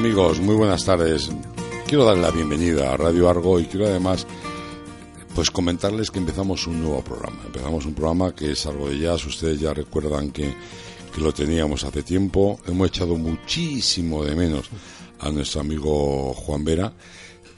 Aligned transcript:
Amigos, 0.00 0.40
muy 0.40 0.54
buenas 0.54 0.86
tardes. 0.86 1.30
Quiero 1.86 2.06
darle 2.06 2.22
la 2.22 2.30
bienvenida 2.30 2.90
a 2.90 2.96
Radio 2.96 3.28
Argo 3.28 3.60
y 3.60 3.66
quiero 3.66 3.84
además 3.84 4.26
pues 5.34 5.50
comentarles 5.50 6.10
que 6.10 6.18
empezamos 6.18 6.66
un 6.66 6.82
nuevo 6.82 7.04
programa. 7.04 7.42
Empezamos 7.44 7.84
un 7.84 7.92
programa 7.92 8.34
que 8.34 8.52
es 8.52 8.64
algo 8.64 8.88
de 8.88 8.98
jazz. 8.98 9.26
Ustedes 9.26 9.60
ya 9.60 9.74
recuerdan 9.74 10.30
que, 10.30 10.54
que 11.14 11.20
lo 11.20 11.34
teníamos 11.34 11.84
hace 11.84 12.02
tiempo. 12.02 12.58
Hemos 12.66 12.88
echado 12.88 13.16
muchísimo 13.16 14.24
de 14.24 14.34
menos 14.34 14.70
a 15.18 15.30
nuestro 15.30 15.60
amigo 15.60 16.32
Juan 16.32 16.64
Vera. 16.64 16.90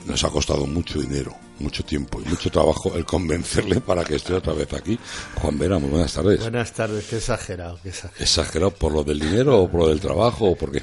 Nos 0.06 0.24
ha 0.24 0.30
costado 0.30 0.66
mucho 0.66 1.00
dinero, 1.00 1.36
mucho 1.60 1.84
tiempo 1.84 2.20
y 2.20 2.28
mucho 2.28 2.50
trabajo 2.50 2.92
el 2.96 3.04
convencerle 3.04 3.80
para 3.80 4.02
que 4.02 4.16
esté 4.16 4.34
otra 4.34 4.52
vez 4.52 4.72
aquí. 4.72 4.98
Juan 5.36 5.56
Vera, 5.60 5.78
muy 5.78 5.90
buenas 5.90 6.12
tardes. 6.12 6.40
Buenas 6.40 6.72
tardes, 6.72 7.06
qué 7.06 7.18
exagerado, 7.18 7.78
qué 7.84 7.90
exagerado. 7.90 8.20
¿Exagerado 8.24 8.70
por 8.72 8.90
lo 8.90 9.04
del 9.04 9.20
dinero 9.20 9.60
o 9.60 9.70
por 9.70 9.82
lo 9.82 9.88
del 9.90 10.00
trabajo 10.00 10.46
o 10.46 10.56
por 10.56 10.72
qué? 10.72 10.82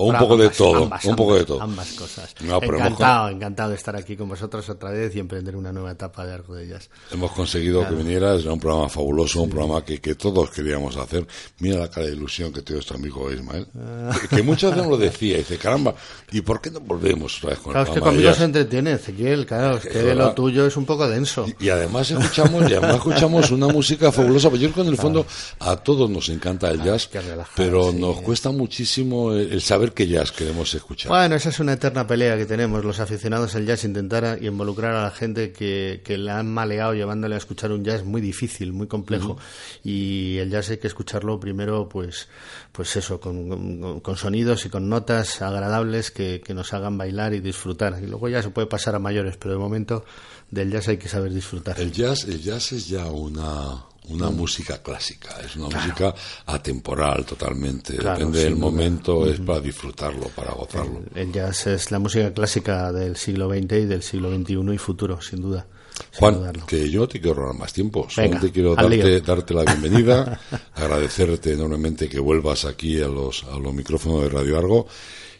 O 0.00 0.04
un 0.04 0.16
poco 0.16 0.36
de 0.38 0.48
todo, 0.48 0.84
ambas, 0.84 1.04
un 1.04 1.14
poco 1.14 1.32
ambas, 1.32 1.40
de 1.40 1.46
todo. 1.46 1.60
Ambas 1.60 1.92
cosas. 1.92 2.34
No, 2.40 2.58
pero 2.58 2.78
hemos 2.78 2.86
encantado, 2.86 3.28
encantado 3.28 3.70
de 3.70 3.76
estar 3.76 3.94
aquí 3.96 4.16
con 4.16 4.30
vosotros 4.30 4.66
otra 4.70 4.90
vez 4.90 5.14
y 5.14 5.18
emprender 5.18 5.54
una 5.54 5.72
nueva 5.72 5.90
etapa 5.90 6.24
de 6.24 6.32
Arco 6.32 6.54
de 6.54 6.68
Jazz. 6.68 6.88
Hemos 7.12 7.32
conseguido 7.32 7.86
que 7.86 7.94
vinieras, 7.94 8.40
era 8.42 8.54
un 8.54 8.60
programa 8.60 8.88
fabuloso, 8.88 9.42
un 9.42 9.50
programa 9.50 9.84
que, 9.84 10.00
que 10.00 10.14
todos 10.14 10.50
queríamos 10.52 10.96
hacer. 10.96 11.26
Mira 11.58 11.80
la 11.80 11.90
cara 11.90 12.06
de 12.06 12.14
ilusión 12.14 12.50
que 12.50 12.62
tiene 12.62 12.76
nuestro 12.76 12.96
amigo 12.96 13.30
Ismael. 13.30 13.66
Ah. 13.78 14.16
Que, 14.22 14.36
que 14.36 14.42
muchas 14.42 14.70
veces 14.70 14.88
nos 14.88 14.98
lo 14.98 15.04
decía, 15.04 15.36
dice, 15.36 15.58
caramba, 15.58 15.94
¿y 16.32 16.40
por 16.40 16.62
qué 16.62 16.70
no 16.70 16.80
volvemos 16.80 17.36
otra 17.36 17.50
vez 17.50 17.58
con 17.58 17.72
Claro, 17.72 17.84
el 17.84 17.88
es 17.90 17.94
que 17.94 18.00
programa 18.00 18.16
de 18.16 18.24
conmigo 18.24 18.38
se 18.38 18.44
entretiene, 18.44 18.92
Ezequiel, 18.92 19.44
claro, 19.44 19.76
es 19.76 19.86
que 19.86 20.14
lo 20.14 20.32
tuyo 20.32 20.64
es 20.64 20.78
un 20.78 20.86
poco 20.86 21.06
denso. 21.06 21.44
Y 21.60 21.68
además 21.68 22.10
escuchamos, 22.10 22.70
y 22.70 22.72
además 22.72 22.94
escuchamos 22.96 23.50
una 23.50 23.66
música 23.72 24.10
fabulosa, 24.10 24.48
pues 24.48 24.62
yo 24.62 24.70
creo 24.70 24.84
que 24.84 24.88
en 24.88 24.94
el 24.94 25.00
fondo 25.00 25.26
a 25.58 25.76
todos 25.76 26.08
nos 26.08 26.30
encanta 26.30 26.70
el 26.70 26.82
jazz, 26.82 27.06
que 27.08 27.20
relajar, 27.20 27.52
pero 27.54 27.90
sí. 27.90 27.98
nos 27.98 28.22
cuesta 28.22 28.50
muchísimo 28.50 29.34
el, 29.34 29.52
el 29.52 29.60
saber 29.60 29.89
qué 29.94 30.06
jazz 30.06 30.32
queremos 30.32 30.72
escuchar. 30.74 31.08
Bueno, 31.10 31.34
esa 31.36 31.48
es 31.50 31.60
una 31.60 31.74
eterna 31.74 32.06
pelea 32.06 32.36
que 32.36 32.46
tenemos 32.46 32.84
los 32.84 33.00
aficionados 33.00 33.54
al 33.54 33.66
jazz, 33.66 33.84
intentar 33.84 34.24
a- 34.24 34.38
involucrar 34.38 34.94
a 34.94 35.02
la 35.04 35.10
gente 35.10 35.52
que, 35.52 36.00
que 36.04 36.18
le 36.18 36.30
han 36.30 36.52
maleado 36.52 36.94
llevándole 36.94 37.34
a 37.34 37.38
escuchar 37.38 37.72
un 37.72 37.84
jazz 37.84 38.04
muy 38.04 38.20
difícil, 38.20 38.72
muy 38.72 38.86
complejo. 38.86 39.36
Y 39.84 40.38
el 40.38 40.50
jazz 40.50 40.70
hay 40.70 40.78
que 40.78 40.86
escucharlo 40.86 41.38
primero, 41.40 41.88
pues, 41.88 42.28
pues 42.72 42.94
eso, 42.96 43.20
con, 43.20 43.48
con- 43.48 44.00
con 44.00 44.16
sonidos 44.16 44.64
y 44.66 44.68
con 44.68 44.88
notas 44.88 45.40
agradables 45.42 46.10
que, 46.10 46.40
que 46.44 46.54
nos 46.54 46.72
hagan 46.72 46.96
bailar 46.98 47.34
y 47.34 47.40
disfrutar. 47.40 47.98
Y 48.02 48.06
luego 48.06 48.28
ya 48.28 48.42
se 48.42 48.50
puede 48.50 48.66
pasar 48.66 48.94
a 48.94 48.98
mayores, 48.98 49.36
pero 49.36 49.52
de 49.54 49.58
momento 49.60 50.04
del 50.50 50.70
jazz 50.70 50.88
hay 50.88 50.96
que 50.96 51.08
saber 51.08 51.32
disfrutar. 51.32 51.78
El 51.80 51.92
jazz, 51.92 52.24
el 52.24 52.40
jazz 52.42 52.72
es 52.72 52.88
ya 52.88 53.06
una, 53.06 53.84
una 54.10 54.30
Mm. 54.30 54.36
música 54.36 54.82
clásica, 54.82 55.36
es 55.44 55.56
una 55.56 55.66
música 55.76 56.14
atemporal 56.46 57.24
totalmente. 57.24 57.96
Claro, 57.96 58.18
Depende 58.18 58.40
del 58.44 58.56
momento, 58.56 59.26
es 59.30 59.40
para 59.40 59.60
disfrutarlo, 59.60 60.28
para 60.28 60.52
gozarlo. 60.52 61.02
El 61.14 61.32
jazz 61.32 61.66
es 61.68 61.90
la 61.90 61.98
música 61.98 62.32
clásica 62.32 62.92
del 62.92 63.16
siglo 63.16 63.48
XX 63.48 63.72
y 63.72 63.84
del 63.86 64.02
siglo 64.02 64.34
XXI 64.34 64.74
y 64.74 64.78
futuro, 64.78 65.20
sin 65.20 65.40
duda. 65.42 65.66
sin 66.10 66.18
Juan, 66.20 66.34
dudarlo. 66.34 66.66
que 66.66 66.88
yo 66.90 67.00
no 67.00 67.08
te 67.08 67.20
quiero 67.20 67.34
robar 67.34 67.54
más 67.56 67.72
tiempo, 67.72 68.00
Venga, 68.02 68.12
solamente 68.14 68.50
quiero 68.52 68.74
darte, 68.74 69.20
darte 69.20 69.54
la 69.54 69.64
bienvenida, 69.64 70.40
agradecerte 70.74 71.52
enormemente 71.52 72.08
que 72.08 72.18
vuelvas 72.18 72.64
aquí 72.64 73.00
a 73.02 73.08
los, 73.08 73.44
a 73.44 73.58
los 73.58 73.72
micrófonos 73.74 74.22
de 74.22 74.28
Radio 74.30 74.58
Argo 74.58 74.86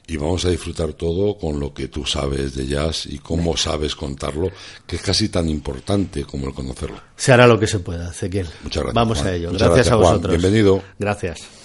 y 0.07 0.17
vamos 0.17 0.45
a 0.45 0.51
disfrutar 0.51 0.93
todo 0.95 1.37
con 1.39 1.61
lo 1.61 1.73
que 1.73 1.89
tú 1.89 2.05
sabes 2.05 2.55
de 2.55 2.67
jazz 2.67 3.07
y 3.07 3.19
cómo 3.19 3.57
sabes 3.57 3.95
contarlo, 3.95 4.51
que 4.87 4.97
es 4.97 5.03
casi 5.03 5.29
tan 5.29 5.49
importante 5.49 6.25
como 6.25 6.47
el 6.49 6.55
conocerlo. 6.55 7.01
Se 7.17 7.33
hará 7.33 7.47
lo 7.47 7.59
que 7.61 7.67
se 7.67 7.79
pueda, 7.79 8.11
Ezequiel. 8.11 8.47
Muchas 8.63 8.83
gracias, 8.83 8.95
Vamos 8.95 9.19
Juan. 9.19 9.29
a 9.29 9.35
ello. 9.37 9.53
Muchas 9.53 9.69
gracias, 9.69 9.87
gracias, 9.87 9.93
a 9.93 9.97
Juan. 9.99 10.13
vosotros. 10.15 10.33
Bienvenido. 10.41 10.83
Gracias. 10.99 11.60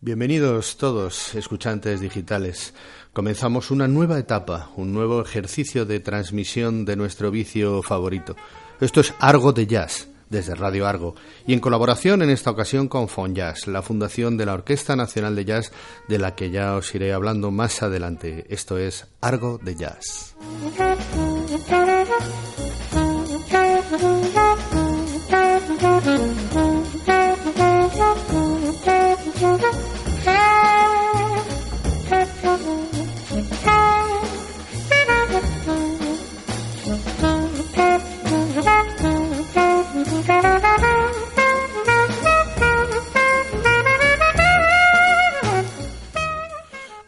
Bienvenidos 0.00 0.76
todos, 0.76 1.34
escuchantes 1.34 2.00
digitales. 2.00 2.74
Comenzamos 3.12 3.70
una 3.70 3.88
nueva 3.88 4.18
etapa, 4.18 4.70
un 4.76 4.94
nuevo 4.94 5.20
ejercicio 5.20 5.84
de 5.84 6.00
transmisión 6.00 6.86
de 6.86 6.96
nuestro 6.96 7.30
vicio 7.30 7.82
favorito. 7.82 8.36
Esto 8.80 9.00
es 9.00 9.12
Argo 9.18 9.52
de 9.52 9.66
Jazz, 9.66 10.08
desde 10.30 10.54
Radio 10.54 10.86
Argo, 10.86 11.14
y 11.46 11.52
en 11.52 11.60
colaboración 11.60 12.22
en 12.22 12.30
esta 12.30 12.50
ocasión 12.50 12.88
con 12.88 13.34
Jazz, 13.34 13.66
la 13.66 13.82
fundación 13.82 14.38
de 14.38 14.46
la 14.46 14.54
Orquesta 14.54 14.96
Nacional 14.96 15.36
de 15.36 15.44
Jazz, 15.44 15.72
de 16.08 16.18
la 16.18 16.34
que 16.34 16.50
ya 16.50 16.74
os 16.74 16.94
iré 16.94 17.12
hablando 17.12 17.50
más 17.50 17.82
adelante. 17.82 18.46
Esto 18.48 18.78
es 18.78 19.06
Argo 19.20 19.60
de 19.62 19.74
Jazz. 19.74 20.34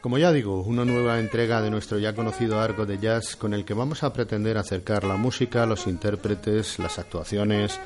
Como 0.04 0.18
ya 0.18 0.32
digo, 0.32 0.60
una 0.60 0.84
nueva 0.84 1.18
entrega 1.18 1.62
de 1.62 1.70
nuestro 1.70 1.98
ya 1.98 2.14
conocido 2.14 2.60
arco 2.60 2.84
de 2.84 2.98
jazz 2.98 3.36
con 3.36 3.54
el 3.54 3.64
que 3.64 3.72
vamos 3.72 4.02
a 4.02 4.12
pretender 4.12 4.58
acercar 4.58 5.02
la 5.02 5.16
música, 5.16 5.64
los 5.64 5.86
intérpretes, 5.86 6.78
las 6.78 6.98
actuaciones, 6.98 7.80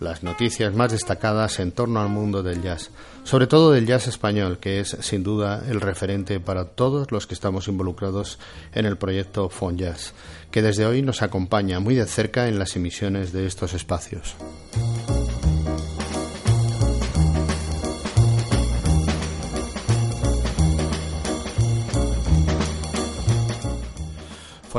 las 0.00 0.22
noticias 0.22 0.74
más 0.74 0.92
destacadas 0.92 1.60
en 1.60 1.72
torno 1.72 2.00
al 2.00 2.08
mundo 2.08 2.42
del 2.42 2.62
jazz, 2.62 2.90
sobre 3.22 3.46
todo 3.46 3.70
del 3.70 3.86
jazz 3.86 4.06
español, 4.06 4.56
que 4.58 4.80
es 4.80 4.96
sin 5.00 5.22
duda 5.22 5.62
el 5.68 5.82
referente 5.82 6.40
para 6.40 6.64
todos 6.64 7.12
los 7.12 7.26
que 7.26 7.34
estamos 7.34 7.68
involucrados 7.68 8.38
en 8.72 8.86
el 8.86 8.96
proyecto 8.96 9.50
Fon 9.50 9.76
Jazz, 9.76 10.14
que 10.50 10.62
desde 10.62 10.86
hoy 10.86 11.02
nos 11.02 11.20
acompaña 11.20 11.80
muy 11.80 11.94
de 11.94 12.06
cerca 12.06 12.48
en 12.48 12.58
las 12.58 12.76
emisiones 12.76 13.30
de 13.34 13.46
estos 13.46 13.74
espacios. 13.74 14.36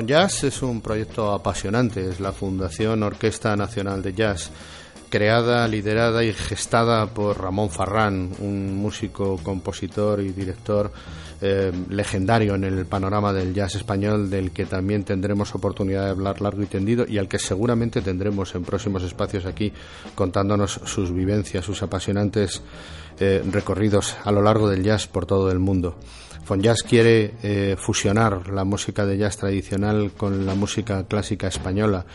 Jazz 0.02 0.44
es 0.44 0.62
un 0.62 0.82
proyecto 0.82 1.32
apasionante, 1.34 2.08
es 2.08 2.20
la 2.20 2.32
Fundación 2.32 3.04
Orquesta 3.04 3.56
Nacional 3.56 4.02
de 4.02 4.14
Jazz, 4.14 4.52
creada, 5.10 5.68
liderada 5.68 6.24
y 6.24 6.34
gestada 6.34 7.08
por 7.08 7.42
Ramón 7.42 7.70
Farrán, 7.70 8.32
un 8.40 8.76
músico, 8.76 9.40
compositor 9.44 10.22
y 10.22 10.32
director 10.32 10.92
eh, 11.42 11.72
legendario 11.90 12.56
en 12.56 12.66
el 12.66 12.86
panorama 12.86 13.34
del 13.34 13.54
jazz 13.54 13.76
español, 13.76 14.30
del 14.30 14.52
que 14.52 14.66
también 14.66 15.04
tendremos 15.04 15.56
oportunidad 15.56 16.06
de 16.06 16.12
hablar 16.12 16.42
largo 16.42 16.62
y 16.64 16.68
tendido 16.68 17.06
y 17.08 17.18
al 17.18 17.28
que 17.28 17.40
seguramente 17.40 18.02
tendremos 18.02 18.54
en 18.56 18.64
próximos 18.64 19.04
espacios 19.04 19.46
aquí 19.46 19.72
contándonos 20.16 20.82
sus 20.84 21.14
vivencias, 21.14 21.66
sus 21.66 21.82
apasionantes 21.82 22.62
eh, 23.20 23.44
recorridos 23.50 24.16
a 24.24 24.32
lo 24.32 24.42
largo 24.42 24.70
del 24.70 24.84
jazz 24.84 25.08
por 25.08 25.26
todo 25.26 25.52
el 25.52 25.60
mundo. 25.60 25.96
Jazz 26.58 26.82
quiere 26.82 27.36
eh, 27.44 27.76
fusionar 27.78 28.50
la 28.50 28.64
música 28.64 29.06
de 29.06 29.18
jazz 29.18 29.38
tradicional 29.38 30.12
con 30.18 30.48
la 30.48 30.56
música 30.56 31.06
clásica 31.06 31.48
española, 31.48 32.06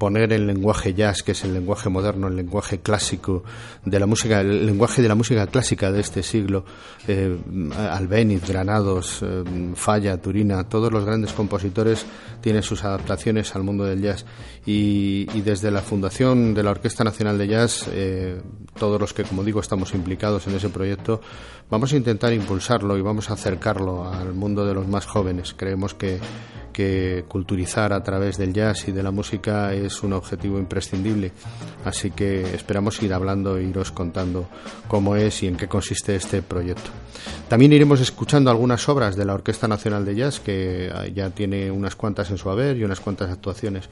poner 0.00 0.32
el 0.32 0.46
lenguaje 0.46 0.94
jazz, 0.94 1.22
que 1.22 1.32
es 1.32 1.44
el 1.44 1.52
lenguaje 1.52 1.90
moderno, 1.90 2.26
el 2.28 2.34
lenguaje 2.34 2.80
clásico 2.80 3.44
de 3.84 4.00
la 4.00 4.06
música, 4.06 4.40
el 4.40 4.64
lenguaje 4.64 5.02
de 5.02 5.08
la 5.08 5.14
música 5.14 5.46
clásica 5.46 5.92
de 5.92 6.00
este 6.00 6.22
siglo, 6.22 6.64
eh, 7.06 7.36
Albéniz, 7.76 8.48
Granados, 8.48 9.20
eh, 9.22 9.44
Falla, 9.74 10.16
Turina, 10.16 10.64
todos 10.64 10.90
los 10.90 11.04
grandes 11.04 11.34
compositores 11.34 12.06
tienen 12.40 12.62
sus 12.62 12.82
adaptaciones 12.82 13.54
al 13.54 13.62
mundo 13.62 13.84
del 13.84 14.00
jazz 14.00 14.24
y, 14.64 15.26
desde 15.42 15.70
la 15.70 15.82
fundación 15.82 16.54
de 16.54 16.62
la 16.62 16.70
Orquesta 16.70 17.04
Nacional 17.04 17.36
de 17.36 17.48
Jazz, 17.48 17.86
eh, 17.92 18.40
todos 18.78 18.98
los 18.98 19.12
que, 19.12 19.24
como 19.24 19.44
digo, 19.44 19.60
estamos 19.60 19.92
implicados 19.94 20.46
en 20.46 20.54
ese 20.54 20.70
proyecto, 20.70 21.20
vamos 21.68 21.92
a 21.92 21.96
intentar 21.98 22.32
impulsarlo 22.32 22.96
y 22.96 23.02
vamos 23.02 23.28
a 23.28 23.34
acercarlo 23.34 24.10
al 24.10 24.32
mundo 24.32 24.64
de 24.64 24.72
los 24.72 24.88
más 24.88 25.04
jóvenes. 25.04 25.54
Creemos 25.54 25.92
que 25.92 26.18
que 26.80 27.26
culturizar 27.28 27.92
a 27.92 28.02
través 28.02 28.38
del 28.38 28.54
jazz 28.54 28.88
y 28.88 28.92
de 28.92 29.02
la 29.02 29.10
música 29.10 29.74
es 29.74 30.02
un 30.02 30.14
objetivo 30.14 30.58
imprescindible. 30.58 31.30
Así 31.84 32.10
que 32.10 32.54
esperamos 32.54 33.02
ir 33.02 33.12
hablando 33.12 33.58
e 33.58 33.64
iros 33.64 33.92
contando 33.92 34.48
cómo 34.88 35.14
es 35.14 35.42
y 35.42 35.46
en 35.46 35.58
qué 35.58 35.68
consiste 35.68 36.16
este 36.16 36.40
proyecto. 36.40 36.90
También 37.50 37.74
iremos 37.74 38.00
escuchando 38.00 38.50
algunas 38.50 38.88
obras 38.88 39.14
de 39.14 39.26
la 39.26 39.34
Orquesta 39.34 39.68
Nacional 39.68 40.06
de 40.06 40.14
Jazz, 40.14 40.40
que 40.40 40.90
ya 41.14 41.28
tiene 41.28 41.70
unas 41.70 41.96
cuantas 41.96 42.30
en 42.30 42.38
su 42.38 42.48
haber 42.48 42.78
y 42.78 42.84
unas 42.84 43.00
cuantas 43.00 43.30
actuaciones. 43.30 43.90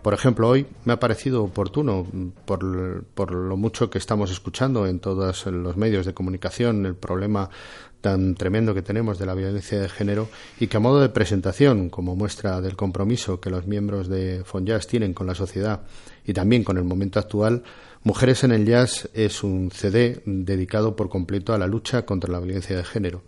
Por 0.00 0.14
ejemplo, 0.14 0.48
hoy 0.48 0.66
me 0.86 0.94
ha 0.94 0.98
parecido 0.98 1.44
oportuno, 1.44 2.06
por, 2.46 3.04
por 3.04 3.32
lo 3.32 3.56
mucho 3.58 3.90
que 3.90 3.98
estamos 3.98 4.30
escuchando 4.30 4.86
en 4.86 4.98
todos 4.98 5.44
los 5.44 5.76
medios 5.76 6.06
de 6.06 6.14
comunicación, 6.14 6.86
el 6.86 6.94
problema 6.94 7.50
tan 8.00 8.34
tremendo 8.34 8.74
que 8.74 8.82
tenemos 8.82 9.18
de 9.18 9.26
la 9.26 9.34
violencia 9.34 9.80
de 9.80 9.88
género 9.88 10.28
y 10.58 10.66
que 10.66 10.76
a 10.76 10.80
modo 10.80 11.00
de 11.00 11.08
presentación, 11.08 11.90
como 11.90 12.16
muestra 12.16 12.60
del 12.60 12.76
compromiso 12.76 13.40
que 13.40 13.50
los 13.50 13.66
miembros 13.66 14.08
de 14.08 14.42
Fonjazz 14.44 14.86
tienen 14.86 15.14
con 15.14 15.26
la 15.26 15.34
sociedad 15.34 15.82
y 16.24 16.32
también 16.32 16.64
con 16.64 16.78
el 16.78 16.84
momento 16.84 17.18
actual, 17.18 17.62
Mujeres 18.02 18.44
en 18.44 18.52
el 18.52 18.64
Jazz 18.64 19.10
es 19.12 19.44
un 19.44 19.70
CD 19.70 20.22
dedicado 20.24 20.96
por 20.96 21.10
completo 21.10 21.52
a 21.52 21.58
la 21.58 21.66
lucha 21.66 22.06
contra 22.06 22.32
la 22.32 22.40
violencia 22.40 22.74
de 22.74 22.82
género. 22.82 23.24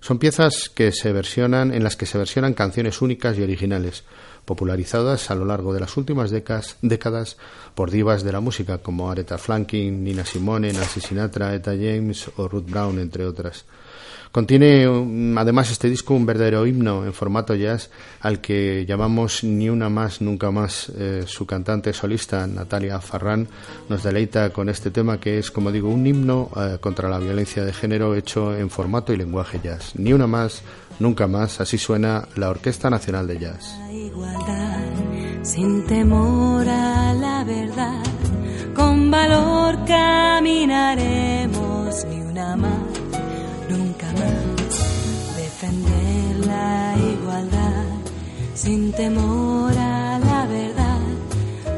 Son 0.00 0.18
piezas 0.18 0.68
que 0.68 0.92
se 0.92 1.10
versionan, 1.12 1.72
en 1.72 1.82
las 1.82 1.96
que 1.96 2.04
se 2.04 2.18
versionan 2.18 2.52
canciones 2.52 3.00
únicas 3.00 3.38
y 3.38 3.42
originales, 3.42 4.04
popularizadas 4.44 5.30
a 5.30 5.34
lo 5.34 5.46
largo 5.46 5.72
de 5.72 5.80
las 5.80 5.96
últimas 5.96 6.30
décadas, 6.30 6.76
décadas 6.82 7.38
por 7.74 7.90
divas 7.90 8.22
de 8.22 8.32
la 8.32 8.40
música 8.40 8.78
como 8.78 9.10
Aretha 9.10 9.38
Franklin, 9.38 10.04
Nina 10.04 10.26
Simone, 10.26 10.70
Nancy 10.70 11.00
Sinatra, 11.00 11.54
Etta 11.54 11.72
James 11.72 12.30
o 12.36 12.46
Ruth 12.46 12.68
Brown, 12.68 12.98
entre 12.98 13.24
otras. 13.24 13.64
Contiene 14.32 14.86
además 15.36 15.72
este 15.72 15.90
disco 15.90 16.14
un 16.14 16.24
verdadero 16.24 16.64
himno 16.64 17.04
en 17.04 17.12
formato 17.12 17.56
jazz 17.56 17.90
al 18.20 18.40
que 18.40 18.86
llamamos 18.86 19.42
Ni 19.42 19.68
una 19.68 19.88
más, 19.88 20.20
nunca 20.20 20.52
más. 20.52 20.92
Eh, 20.96 21.24
su 21.26 21.46
cantante 21.46 21.92
solista, 21.92 22.46
Natalia 22.46 23.00
Farrán, 23.00 23.48
nos 23.88 24.04
deleita 24.04 24.50
con 24.50 24.68
este 24.68 24.92
tema 24.92 25.18
que 25.18 25.38
es, 25.38 25.50
como 25.50 25.72
digo, 25.72 25.88
un 25.88 26.06
himno 26.06 26.48
eh, 26.56 26.78
contra 26.80 27.08
la 27.08 27.18
violencia 27.18 27.64
de 27.64 27.72
género 27.72 28.14
hecho 28.14 28.56
en 28.56 28.70
formato 28.70 29.12
y 29.12 29.16
lenguaje 29.16 29.58
jazz. 29.62 29.96
Ni 29.96 30.12
una 30.12 30.28
más, 30.28 30.62
nunca 31.00 31.26
más. 31.26 31.60
Así 31.60 31.76
suena 31.76 32.28
la 32.36 32.50
Orquesta 32.50 32.88
Nacional 32.88 33.26
de 33.26 33.38
Jazz. 33.38 33.76
sin 35.42 35.84
temor 35.86 36.68
a 36.68 37.12
la 37.14 37.42
verdad, 37.42 38.04
con 38.76 39.10
valor 39.10 39.76
caminaremos 39.86 42.04
ni 42.04 42.20
una 42.20 42.56
más 42.56 42.89
sin 48.62 48.92
temor 48.92 49.72
a 49.72 50.18
la 50.18 50.46
verdad, 50.46 51.00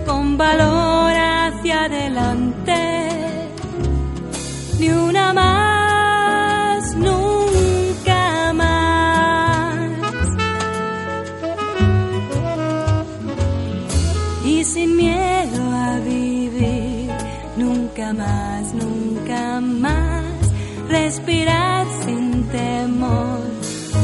con 0.05 0.37
valor 0.37 1.13
hacia 1.15 1.85
adelante, 1.85 2.81
ni 4.81 4.89
una 4.89 5.33
más, 5.33 6.97
nunca 6.97 8.53
más. 8.53 9.79
Y 14.45 14.65
sin 14.65 14.97
miedo 14.97 15.63
a 15.87 16.01
vivir, 16.01 17.13
nunca 17.57 18.13
más, 18.13 18.75
nunca 18.75 19.61
más, 19.61 20.25
respirar 20.89 21.87
sin 22.05 22.43
temor 22.49 23.53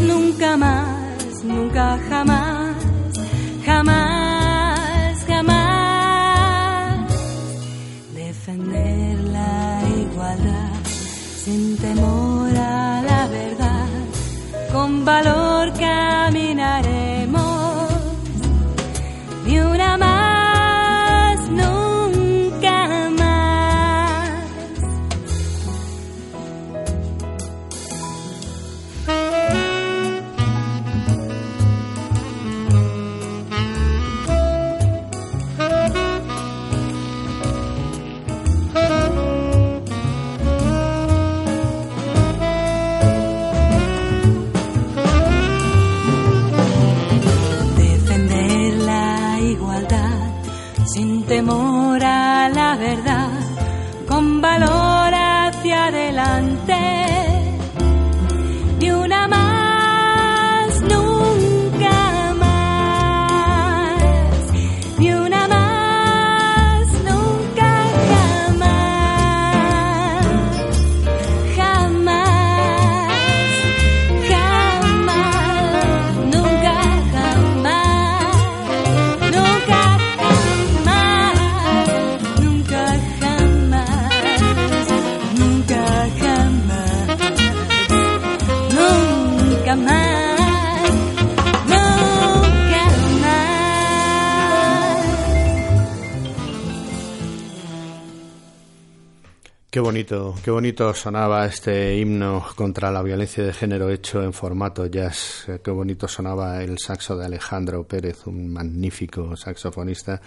nunca 0.03 0.57
más, 0.57 1.45
nunca 1.45 1.99
jamás, 2.09 2.48
sin 11.49 11.79
temor 11.79 12.55
a 12.57 13.03
la 13.09 13.27
verdad, 13.29 13.89
con 14.71 15.03
valor 15.07 15.38
Qué 99.71 99.81
bonito, 99.81 100.35
qué 100.43 100.51
bonito 100.51 100.95
sonaba 100.95 101.45
este 101.45 101.99
himno 101.99 102.43
contra 102.57 102.91
la 102.91 103.03
violencia 103.03 103.45
de 103.45 103.53
género 103.53 103.91
hecho 103.91 104.23
en 104.23 104.33
formato 104.33 104.87
jazz. 104.87 105.47
Qué 105.63 105.71
bonito 105.71 106.09
sonaba 106.09 106.63
el 106.63 106.79
saxo 106.79 107.19
de 107.19 107.27
Alejandro 107.27 107.85
Pérez, 107.85 108.27
un 108.27 108.51
magnífico 108.51 109.37
saxofonista. 109.37 110.23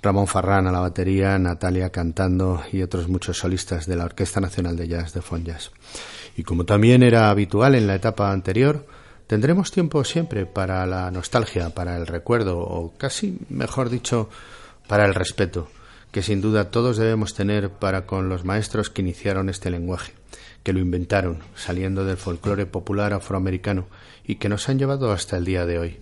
Ramón 0.00 0.28
Farrán 0.28 0.68
a 0.68 0.72
la 0.72 0.78
batería, 0.78 1.36
Natalia 1.36 1.90
cantando 1.90 2.62
y 2.72 2.80
otros 2.80 3.08
muchos 3.08 3.38
solistas 3.38 3.86
de 3.86 3.96
la 3.96 4.04
Orquesta 4.04 4.40
Nacional 4.40 4.76
de 4.76 4.86
Jazz 4.86 5.14
de 5.14 5.20
Fonjazz. 5.20 5.72
Y 6.36 6.44
como 6.44 6.64
también 6.64 7.02
era 7.02 7.28
habitual 7.28 7.74
en 7.74 7.88
la 7.88 7.96
etapa 7.96 8.30
anterior, 8.30 8.86
Tendremos 9.30 9.70
tiempo 9.70 10.02
siempre 10.02 10.44
para 10.44 10.84
la 10.86 11.08
nostalgia, 11.12 11.70
para 11.70 11.96
el 11.96 12.08
recuerdo, 12.08 12.58
o 12.58 12.92
casi, 12.98 13.38
mejor 13.48 13.88
dicho, 13.88 14.28
para 14.88 15.04
el 15.04 15.14
respeto, 15.14 15.68
que 16.12 16.22
sin 16.22 16.40
duda 16.40 16.70
todos 16.70 16.96
debemos 16.96 17.34
tener 17.34 17.70
para 17.70 18.06
con 18.06 18.28
los 18.28 18.44
maestros 18.44 18.90
que 18.90 19.02
iniciaron 19.02 19.48
este 19.48 19.70
lenguaje, 19.70 20.12
que 20.62 20.72
lo 20.72 20.80
inventaron, 20.80 21.38
saliendo 21.54 22.04
del 22.04 22.16
folclore 22.16 22.66
popular 22.66 23.12
afroamericano, 23.12 23.86
y 24.24 24.36
que 24.36 24.48
nos 24.48 24.68
han 24.68 24.78
llevado 24.78 25.12
hasta 25.12 25.36
el 25.36 25.44
día 25.44 25.66
de 25.66 25.78
hoy. 25.78 26.00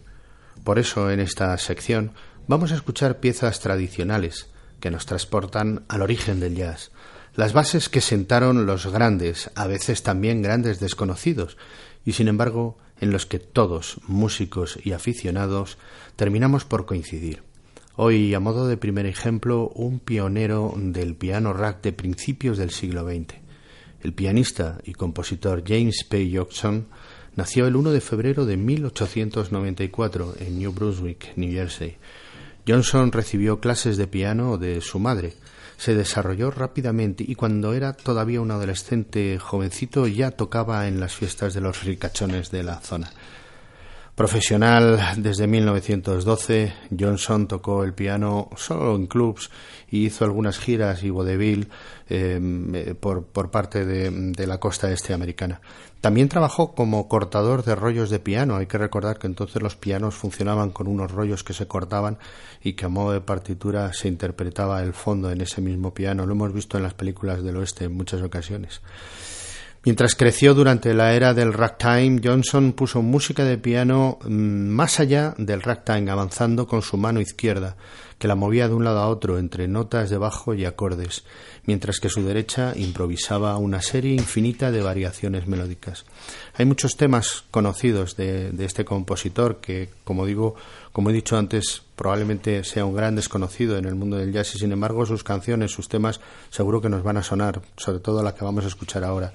Por 0.65 0.79
eso, 0.79 1.11
en 1.11 1.21
esta 1.21 1.57
sección, 1.59 2.13
vamos 2.47 2.73
a 2.73 2.75
escuchar 2.75 3.21
piezas 3.21 3.61
tradicionales 3.61 4.49
que 4.81 4.91
nos 4.91 5.07
transportan 5.07 5.85
al 5.89 6.03
origen 6.03 6.41
del 6.41 6.55
jazz, 6.55 6.91
las 7.35 7.53
bases 7.53 7.89
que 7.89 8.01
sentaron 8.01 8.67
los 8.67 8.87
grandes, 8.87 9.51
a 9.55 9.67
veces 9.67 10.03
también 10.03 10.43
grandes 10.43 10.81
desconocidos, 10.81 11.57
y 12.05 12.13
sin 12.13 12.29
embargo 12.29 12.79
en 13.01 13.13
los 13.13 13.27
que 13.27 13.39
todos, 13.39 14.01
músicos 14.07 14.79
y 14.83 14.93
aficionados, 14.93 15.79
terminamos 16.17 16.65
por 16.65 16.85
coincidir. 16.85 17.48
Hoy, 18.01 18.33
a 18.33 18.39
modo 18.39 18.69
de 18.69 18.77
primer 18.77 19.07
ejemplo, 19.07 19.73
un 19.75 19.99
pionero 19.99 20.73
del 20.77 21.17
piano 21.17 21.53
rack 21.53 21.83
de 21.83 21.93
principios 21.93 22.57
del 22.57 22.71
siglo 22.71 23.05
XX. 23.05 23.35
El 24.05 24.13
pianista 24.13 24.79
y 24.85 24.93
compositor 24.93 25.65
James 25.67 26.05
P. 26.05 26.31
Jackson 26.31 26.87
nació 27.35 27.67
el 27.67 27.75
1 27.75 27.91
de 27.91 28.01
febrero 28.01 28.47
de 28.47 28.57
1894 28.57 30.37
en 30.39 30.61
New 30.61 30.73
Brunswick, 30.73 31.33
New 31.35 31.51
Jersey. 31.51 31.97
Johnson 32.69 33.11
recibió 33.11 33.59
clases 33.59 33.97
de 33.97 34.07
piano 34.07 34.59
de 34.59 34.81
su 34.81 35.01
madre, 35.01 35.35
se 35.77 35.97
desarrolló 35.97 36.53
rápidamente 36.53 37.25
y 37.27 37.35
cuando 37.35 37.75
era 37.75 37.95
todavía 37.95 38.41
un 38.41 38.53
adolescente 38.53 39.41
jovencito 39.41 40.07
ya 40.07 40.31
tocaba 40.31 40.87
en 40.87 41.01
las 41.01 41.17
fiestas 41.17 41.53
de 41.53 41.63
los 41.63 41.83
ricachones 41.83 42.53
de 42.53 42.63
la 42.63 42.81
zona. 42.81 43.11
Profesional 44.19 45.01
desde 45.19 45.47
1912, 45.47 46.73
Johnson 46.99 47.47
tocó 47.47 47.85
el 47.85 47.95
piano 47.95 48.51
solo 48.57 48.97
en 48.97 49.07
clubs 49.07 49.49
y 49.93 50.07
hizo 50.07 50.25
algunas 50.25 50.59
giras 50.59 51.05
y 51.05 51.11
vodevil 51.11 51.69
eh, 52.09 52.97
por, 52.99 53.27
por, 53.27 53.53
parte 53.53 53.87
de, 53.87 54.45
la 54.45 54.59
costa 54.59 54.91
este 54.91 55.15
americana. 55.15 55.61
También 56.01 56.29
trabajó 56.29 56.75
como 56.75 57.07
cortador 57.07 57.63
de 57.63 57.77
rollos 57.77 58.11
de 58.11 58.19
piano. 58.19 58.57
Hay 58.57 58.67
que 58.67 58.77
recordar 58.77 59.21
que 59.21 59.29
entonces 59.29 59.63
los 59.63 59.77
pianos 59.77 60.17
funcionaban 60.17 60.71
con 60.71 60.89
unos 60.89 61.13
rollos 61.13 61.45
que 61.45 61.53
se 61.53 61.69
cortaban 61.69 62.19
y 62.61 62.73
que 62.73 62.87
a 62.87 62.89
modo 62.89 63.13
de 63.13 63.21
partitura 63.21 63.93
se 63.93 64.09
interpretaba 64.09 64.83
el 64.83 64.95
fondo 64.95 65.31
en 65.31 65.43
ese 65.43 65.61
mismo 65.61 65.95
piano. 65.95 66.27
Lo 66.27 66.33
hemos 66.33 66.53
visto 66.53 66.77
en 66.77 66.83
las 66.83 66.95
películas 66.95 67.45
del 67.45 67.59
oeste 67.59 67.85
en 67.85 67.93
muchas 67.93 68.21
ocasiones. 68.21 68.81
Mientras 69.89 70.15
creció 70.15 70.53
durante 70.53 70.93
la 70.93 71.15
era 71.15 71.33
del 71.33 71.55
ragtime, 71.55 72.21
Johnson 72.23 72.75
puso 72.75 73.01
música 73.01 73.43
de 73.47 73.57
piano 73.57 74.19
mm, 74.23 74.29
más 74.29 75.01
allá 75.01 75.35
del 75.39 75.63
ragtime, 75.63 76.11
avanzando 76.11 76.67
con 76.67 76.83
su 76.83 76.99
mano 76.99 77.23
izquierda, 77.23 77.75
que 78.19 78.29
la 78.29 78.35
movía 78.35 78.69
de 78.69 78.75
un 78.75 78.85
lado 78.85 78.99
a 78.99 79.09
otro 79.09 79.39
entre 79.39 79.67
notas 79.67 80.11
de 80.11 80.19
bajo 80.19 80.53
y 80.53 80.67
acordes, 80.67 81.25
mientras 81.65 82.01
que 82.01 82.11
su 82.11 82.23
derecha 82.23 82.75
improvisaba 82.77 83.57
una 83.57 83.81
serie 83.81 84.13
infinita 84.13 84.71
de 84.71 84.83
variaciones 84.83 85.47
melódicas. 85.47 86.05
Hay 86.53 86.67
muchos 86.67 86.99
temas 86.99 87.45
conocidos 87.51 88.15
de, 88.15 88.53
este 88.59 88.85
compositor 88.85 89.57
que, 89.63 89.89
como 90.05 90.27
digo, 90.27 90.55
como 90.93 91.09
he 91.09 91.15
dicho 91.15 91.39
antes, 91.39 91.81
probablemente 91.97 92.63
sea 92.63 92.85
un 92.85 92.95
gran 92.95 93.17
desconocido 93.17 93.79
en 93.79 93.87
el 93.87 93.95
mundo 93.95 94.19
del 94.19 94.35
jazz 94.35 94.55
y 94.55 94.59
sin 94.59 94.71
embargo 94.71 95.07
sus 95.07 95.25
canciones, 95.25 95.73
sus 95.73 95.89
temas 95.89 96.21
seguro 96.51 96.83
que 96.83 96.91
nos 96.91 97.03
van 97.03 97.17
a 97.17 97.23
sonar, 97.23 97.63
sobre 97.79 98.01
todo 98.01 98.23
la 98.23 98.35
que 98.35 98.45
vamos 98.45 98.67
a 98.67 98.69
escuchar 98.69 99.03
ahora. 99.03 99.33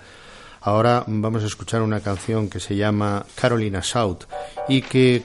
Ahora 0.66 1.04
vamos 1.08 1.44
a 1.44 1.48
escuchar 1.48 1.82
una 1.82 2.00
canción 2.00 2.50
que 2.50 2.62
se 2.62 2.78
llama 2.78 3.26
Carolina 3.36 3.84
South 3.84 4.24
y 4.70 4.82
que 4.82 5.24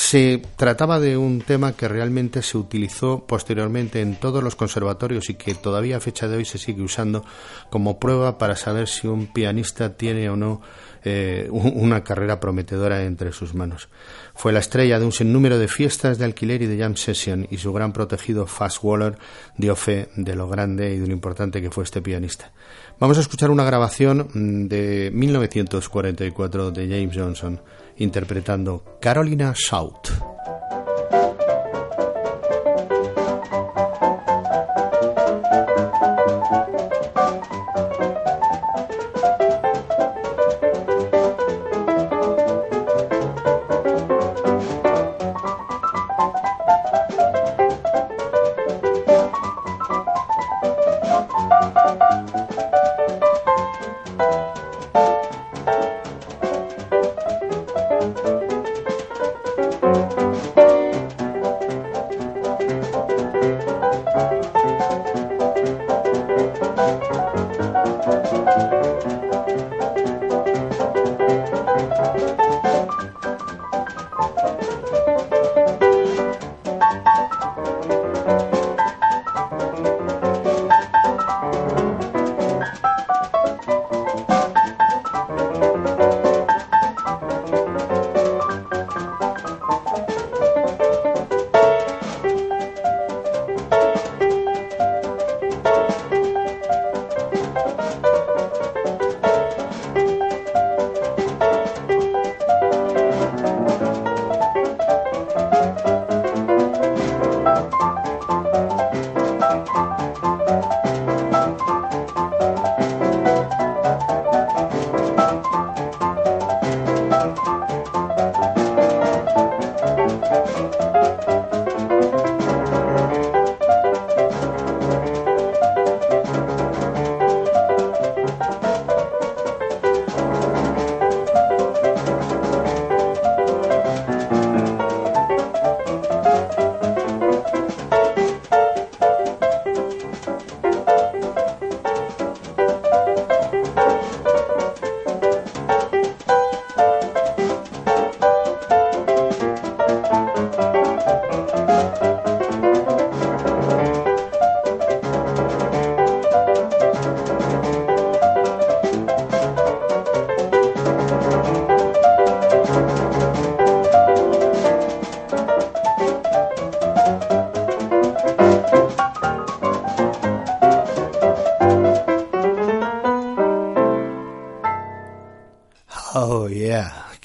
se 0.00 0.40
trataba 0.56 0.98
de 0.98 1.18
un 1.18 1.42
tema 1.42 1.74
que 1.74 1.86
realmente 1.86 2.40
se 2.40 2.56
utilizó 2.56 3.26
posteriormente 3.26 4.00
en 4.00 4.16
todos 4.16 4.42
los 4.42 4.56
conservatorios 4.56 5.28
y 5.28 5.34
que 5.34 5.54
todavía 5.54 5.98
a 5.98 6.00
fecha 6.00 6.26
de 6.26 6.38
hoy 6.38 6.46
se 6.46 6.56
sigue 6.56 6.80
usando 6.80 7.22
como 7.68 8.00
prueba 8.00 8.38
para 8.38 8.56
saber 8.56 8.88
si 8.88 9.08
un 9.08 9.26
pianista 9.26 9.98
tiene 9.98 10.30
o 10.30 10.36
no 10.36 10.62
eh, 11.04 11.48
una 11.50 12.02
carrera 12.02 12.40
prometedora 12.40 13.04
entre 13.04 13.32
sus 13.32 13.54
manos. 13.54 13.90
Fue 14.34 14.52
la 14.52 14.60
estrella 14.60 14.98
de 14.98 15.04
un 15.04 15.12
sinnúmero 15.12 15.58
de 15.58 15.68
fiestas 15.68 16.16
de 16.16 16.24
alquiler 16.24 16.62
y 16.62 16.66
de 16.66 16.78
jam 16.78 16.96
session 16.96 17.46
y 17.50 17.58
su 17.58 17.70
gran 17.70 17.92
protegido 17.92 18.46
Fast 18.46 18.82
Waller 18.82 19.18
dio 19.58 19.76
fe 19.76 20.08
de 20.16 20.34
lo 20.34 20.48
grande 20.48 20.94
y 20.94 20.98
de 20.98 21.08
lo 21.08 21.12
importante 21.12 21.60
que 21.60 21.70
fue 21.70 21.84
este 21.84 22.00
pianista. 22.00 22.52
Vamos 22.98 23.18
a 23.18 23.20
escuchar 23.20 23.50
una 23.50 23.64
grabación 23.64 24.28
mm, 24.32 24.66
de 24.66 25.10
1944 25.12 26.70
de 26.70 26.88
James 26.88 27.16
Johnson 27.16 27.60
interpretando 28.00 28.96
Carolina 28.98 29.52
South. 29.54 30.39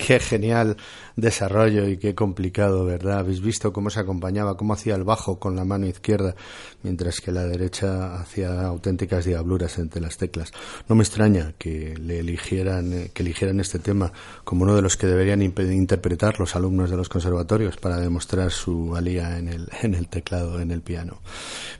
Qué 0.05 0.19
genial 0.19 0.77
desarrollo 1.15 1.87
y 1.87 1.97
qué 1.97 2.13
complicado, 2.13 2.85
¿verdad? 2.85 3.19
Habéis 3.19 3.41
visto 3.41 3.73
cómo 3.73 3.89
se 3.89 3.99
acompañaba, 3.99 4.55
cómo 4.55 4.73
hacía 4.73 4.93
el 4.93 5.03
bajo 5.03 5.39
con 5.39 5.55
la 5.55 5.65
mano 5.65 5.87
izquierda, 5.87 6.35
mientras 6.83 7.21
que 7.21 7.31
la 7.31 7.43
derecha 7.43 8.19
hacía 8.19 8.67
auténticas 8.67 9.25
diabluras 9.25 9.79
entre 9.79 10.01
las 10.01 10.17
teclas. 10.17 10.51
No 10.87 10.95
me 10.95 11.03
extraña 11.03 11.53
que 11.57 11.95
le 11.97 12.19
eligieran, 12.19 12.93
eh, 12.93 13.11
que 13.15 13.23
eligieran 13.23 13.59
este 13.59 13.79
tema 13.79 14.13
como 14.43 14.61
uno 14.61 14.75
de 14.75 14.83
los 14.83 14.95
que 14.95 15.07
deberían 15.07 15.41
interpretar 15.41 16.39
los 16.39 16.55
alumnos 16.55 16.91
de 16.91 16.97
los 16.97 17.09
conservatorios 17.09 17.77
para 17.77 17.99
demostrar 17.99 18.51
su 18.51 18.89
valía 18.89 19.39
en 19.39 19.47
el, 19.47 19.69
en 19.81 19.95
el 19.95 20.07
teclado, 20.07 20.61
en 20.61 20.69
el 20.69 20.83
piano. 20.83 21.19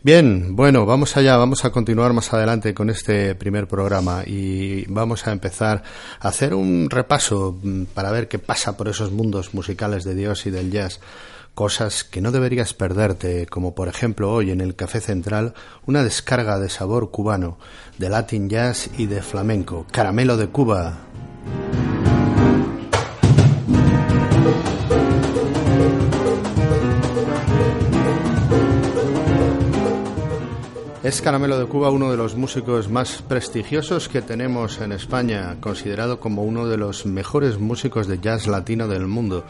Bien, 0.06 0.56
bueno, 0.56 0.86
vamos 0.86 1.18
allá, 1.18 1.36
vamos 1.36 1.66
a 1.66 1.72
continuar 1.72 2.14
más 2.14 2.32
adelante 2.32 2.76
con 2.76 2.92
este 2.92 3.34
primer 3.34 3.68
programa 3.68 4.22
y 4.24 4.86
vamos 4.86 5.26
a 5.26 5.32
empezar 5.32 5.82
a 6.20 6.28
hacer 6.28 6.54
un 6.54 6.92
repaso 6.92 7.58
mm, 7.60 7.86
para 7.86 8.12
ver 8.12 8.28
qué 8.28 8.38
pasa 8.38 8.78
por 8.78 8.88
esos 8.88 9.12
mundos 9.12 9.56
musicales 9.56 10.04
de 10.04 10.14
Dios 10.14 10.46
y 10.46 10.52
del 10.52 10.70
jazz, 10.70 11.00
cosas 11.56 12.04
que 12.04 12.22
no 12.22 12.32
deberías 12.32 12.76
perderte, 12.76 13.48
como 13.48 13.74
por 13.74 13.88
ejemplo 13.88 14.32
hoy 14.32 14.52
en 14.52 14.62
el 14.62 14.76
Café 14.76 15.02
Central, 15.02 15.56
una 15.88 16.04
descarga 16.04 16.60
de 16.60 16.70
sabor 16.70 17.10
cubano, 17.10 17.58
de 17.98 18.10
Latin 18.10 18.48
Jazz 18.48 18.92
y 19.00 19.08
de 19.08 19.24
flamenco, 19.24 19.88
Caramelo 19.90 20.38
de 20.38 20.50
Cuba. 20.50 21.05
Es 31.06 31.22
Caramelo 31.22 31.60
de 31.60 31.68
Cuba 31.68 31.92
uno 31.92 32.10
de 32.10 32.18
los 32.18 32.34
músicos 32.34 32.90
más 32.90 33.22
prestigiosos 33.22 34.10
que 34.10 34.24
tenemos 34.24 34.82
en 34.82 34.92
España, 34.92 35.56
considerado 35.60 36.20
como 36.20 36.44
uno 36.44 36.66
de 36.66 36.78
los 36.78 37.06
mejores 37.06 37.60
músicos 37.60 38.08
de 38.08 38.18
jazz 38.18 38.48
latino 38.48 38.88
del 38.88 39.06
mundo. 39.06 39.46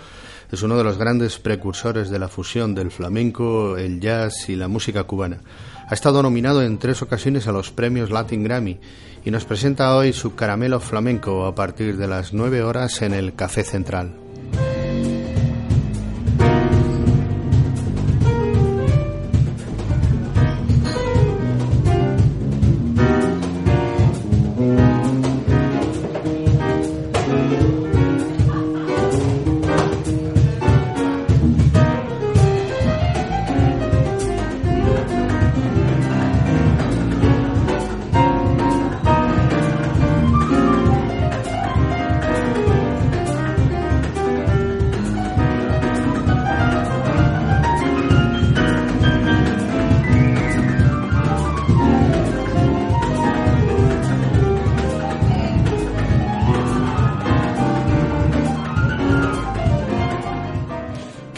Es 0.52 0.64
uno 0.64 0.78
de 0.78 0.84
los 0.84 0.98
grandes 0.98 1.40
precursores 1.40 2.10
de 2.10 2.20
la 2.20 2.28
fusión 2.28 2.76
del 2.76 2.92
flamenco, 2.92 3.78
el 3.78 4.02
jazz 4.02 4.50
y 4.50 4.58
la 4.58 4.68
música 4.68 5.06
cubana. 5.06 5.40
Ha 5.88 5.94
estado 5.94 6.22
nominado 6.22 6.62
en 6.62 6.78
tres 6.78 7.02
ocasiones 7.02 7.48
a 7.48 7.54
los 7.54 7.72
premios 7.72 8.12
Latin 8.12 8.44
Grammy 8.44 8.78
y 9.24 9.32
nos 9.32 9.46
presenta 9.46 9.96
hoy 9.96 10.12
su 10.12 10.36
caramelo 10.36 10.82
flamenco 10.82 11.46
a 11.46 11.56
partir 11.56 11.96
de 11.96 12.10
las 12.10 12.34
nueve 12.34 12.64
horas 12.64 13.02
en 13.02 13.14
el 13.14 13.34
Café 13.34 13.64
Central. 13.64 14.25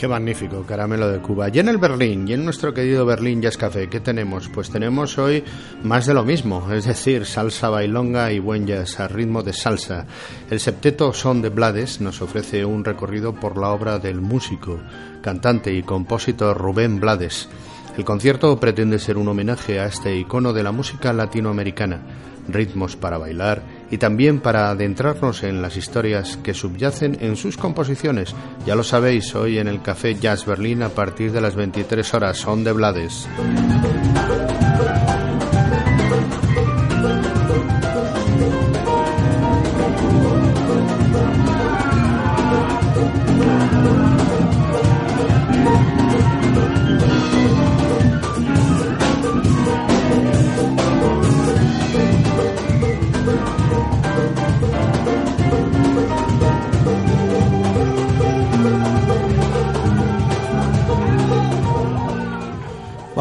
Magnífico, 0.08 0.64
caramelo 0.64 1.10
de 1.10 1.20
Cuba. 1.20 1.50
Y 1.52 1.60
en 1.60 1.70
el 1.70 1.78
Berlín, 1.78 2.28
y 2.28 2.34
en 2.34 2.44
nuestro 2.44 2.74
querido 2.74 3.06
Berlín 3.06 3.42
Jazz 3.42 3.58
Café, 3.58 3.90
¿qué 3.90 4.00
tenemos? 4.00 4.50
Pues 4.50 4.70
tenemos 4.70 5.18
hoy 5.18 5.44
más 5.84 6.06
de 6.06 6.14
lo 6.14 6.24
mismo, 6.24 6.72
es 6.72 6.86
decir, 6.86 7.26
salsa 7.26 7.70
bailonga 7.70 8.32
y 8.32 8.40
buen 8.40 8.66
jazz 8.66 9.00
a 9.00 9.08
ritmo 9.08 9.44
de 9.44 9.54
salsa. 9.54 10.06
El 10.50 10.60
septeto 10.60 11.14
Son 11.14 11.42
de 11.42 11.50
Blades 11.50 12.02
nos 12.02 12.22
ofrece 12.22 12.66
un 12.66 12.84
recorrido 12.84 13.34
por 13.34 13.58
la 13.58 13.70
obra 13.70 14.00
del 14.00 14.22
músico, 14.22 14.80
cantante 15.22 15.74
y 15.74 15.84
compositor 15.84 16.58
Rubén 16.58 17.00
Blades. 17.00 17.50
El 17.98 18.06
concierto 18.06 18.60
pretende 18.60 19.00
ser 19.00 19.18
un 19.18 19.28
homenaje 19.28 19.80
a 19.80 19.88
este 19.88 20.16
icono 20.16 20.54
de 20.54 20.64
la 20.64 20.72
música 20.72 21.14
latinoamericana, 21.14 22.02
ritmos 22.48 22.96
para 22.96 23.18
bailar 23.18 23.77
y 23.90 23.98
también 23.98 24.40
para 24.40 24.70
adentrarnos 24.70 25.44
en 25.44 25.62
las 25.62 25.78
historias 25.78 26.38
que 26.38 26.54
subyacen 26.54 27.18
en 27.22 27.36
sus 27.36 27.58
composiciones. 27.58 28.36
Ya 28.66 28.76
lo 28.76 28.84
sabéis, 28.84 29.34
hoy 29.36 29.58
en 29.58 29.68
el 29.68 29.82
Café 29.82 30.16
Jazz 30.16 30.46
Berlín 30.46 30.84
a 30.84 30.90
partir 30.90 31.32
de 31.32 31.42
las 31.42 31.56
23 31.56 32.14
horas, 32.14 32.38
son 32.38 32.64
de 32.64 32.72
Blades. 32.74 33.28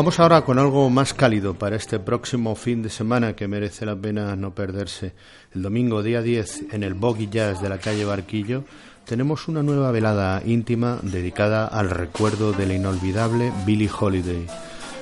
Vamos 0.06 0.20
ahora 0.20 0.42
con 0.42 0.60
algo 0.60 0.88
más 0.88 1.14
cálido 1.14 1.54
para 1.54 1.74
este 1.74 1.98
próximo 1.98 2.54
fin 2.54 2.80
de 2.80 2.90
semana 2.90 3.34
que 3.34 3.48
merece 3.48 3.84
la 3.84 3.96
pena 3.96 4.36
no 4.36 4.54
perderse. 4.54 5.14
El 5.52 5.62
domingo 5.62 6.00
día 6.00 6.22
10 6.22 6.72
en 6.74 6.84
el 6.84 6.94
Boggy 6.94 7.28
Jazz 7.28 7.60
de 7.60 7.68
la 7.68 7.78
calle 7.78 8.04
Barquillo 8.04 8.62
tenemos 9.04 9.48
una 9.48 9.64
nueva 9.64 9.90
velada 9.90 10.40
íntima 10.46 11.00
dedicada 11.02 11.66
al 11.66 11.90
recuerdo 11.90 12.52
de 12.52 12.66
la 12.66 12.74
inolvidable 12.74 13.50
Billie 13.66 13.90
Holiday, 13.90 14.46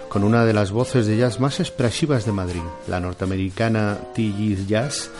con 0.09 0.25
una 0.25 0.47
de 0.47 0.55
las 0.55 0.71
voces 0.71 1.07
de 1.07 1.19
jazz 1.19 1.39
más 1.39 1.61
expresivas 1.61 2.25
de 2.25 2.33
Madrid, 2.33 2.63
la 2.89 2.99
norteamericana 2.99 3.99
T.G. 4.15 4.65
Jazz, 4.67 5.11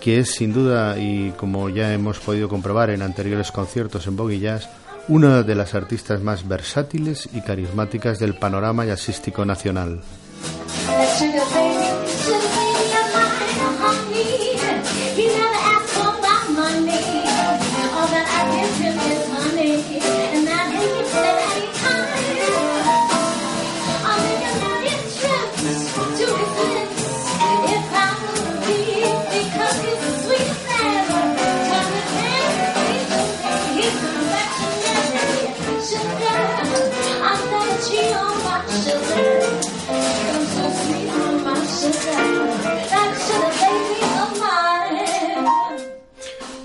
que 0.00 0.18
es 0.18 0.32
sin 0.32 0.52
duda 0.52 0.98
y 0.98 1.30
como 1.36 1.68
ya 1.68 1.94
hemos 1.94 2.18
podido 2.18 2.48
comprobar 2.48 2.90
en 2.90 3.02
anteriores 3.02 3.52
conciertos 3.52 4.04
en 4.08 4.16
Boggy 4.16 4.40
Jazz, 4.40 4.68
una 5.08 5.42
de 5.42 5.54
las 5.54 5.74
artistas 5.74 6.20
más 6.22 6.46
versátiles 6.46 7.28
y 7.32 7.40
carismáticas 7.40 8.18
del 8.18 8.34
panorama 8.34 8.84
jazzístico 8.84 9.44
nacional. 9.44 10.00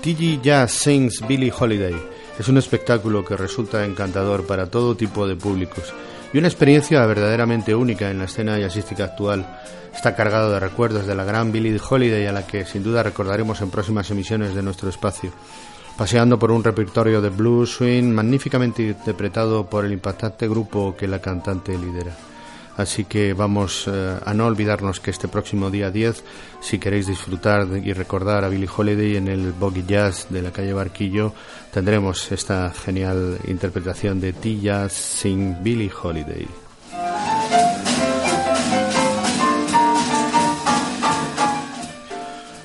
TG 0.04 0.42
Jazz 0.42 0.70
Sings 0.70 1.26
Billie 1.26 1.50
Holiday. 1.50 1.94
Es 2.38 2.48
un 2.48 2.58
espectáculo 2.58 3.24
que 3.24 3.38
resulta 3.38 3.86
encantador 3.86 4.46
para 4.46 4.66
todo 4.66 4.94
tipo 4.94 5.26
de 5.26 5.34
públicos 5.34 5.94
y 6.30 6.36
una 6.36 6.48
experiencia 6.48 7.06
verdaderamente 7.06 7.74
única 7.74 8.10
en 8.10 8.18
la 8.18 8.26
escena 8.26 8.58
jazzística 8.58 9.04
actual. 9.04 9.60
Está 9.94 10.14
cargado 10.14 10.52
de 10.52 10.60
recuerdos 10.60 11.06
de 11.06 11.14
la 11.14 11.24
gran 11.24 11.52
Billie 11.52 11.80
Holiday 11.80 12.26
a 12.26 12.32
la 12.32 12.46
que 12.46 12.66
sin 12.66 12.82
duda 12.82 13.02
recordaremos 13.02 13.62
en 13.62 13.70
próximas 13.70 14.10
emisiones 14.10 14.54
de 14.54 14.62
nuestro 14.62 14.90
espacio, 14.90 15.32
paseando 15.96 16.38
por 16.38 16.50
un 16.50 16.62
repertorio 16.62 17.22
de 17.22 17.30
blues 17.30 17.70
swing 17.70 18.12
magníficamente 18.12 18.82
interpretado 18.82 19.64
por 19.64 19.86
el 19.86 19.92
impactante 19.94 20.46
grupo 20.46 20.94
que 20.94 21.08
la 21.08 21.22
cantante 21.22 21.78
lidera. 21.78 22.14
Así 22.76 23.04
que 23.04 23.34
vamos 23.34 23.86
eh, 23.86 24.18
a 24.24 24.34
no 24.34 24.46
olvidarnos 24.46 24.98
que 25.00 25.10
este 25.10 25.28
próximo 25.28 25.70
día 25.70 25.90
10, 25.90 26.24
si 26.60 26.78
queréis 26.78 27.06
disfrutar 27.06 27.68
y 27.82 27.92
recordar 27.92 28.44
a 28.44 28.48
Billie 28.48 28.68
Holiday 28.74 29.16
en 29.16 29.28
el 29.28 29.52
Boggy 29.52 29.84
Jazz 29.86 30.26
de 30.30 30.42
la 30.42 30.50
calle 30.50 30.72
Barquillo, 30.72 31.32
tendremos 31.72 32.32
esta 32.32 32.72
genial 32.72 33.38
interpretación 33.46 34.20
de 34.20 34.32
T-Jazz 34.32 34.92
sin 34.92 35.62
Billie 35.62 35.90
Holiday. 36.02 36.48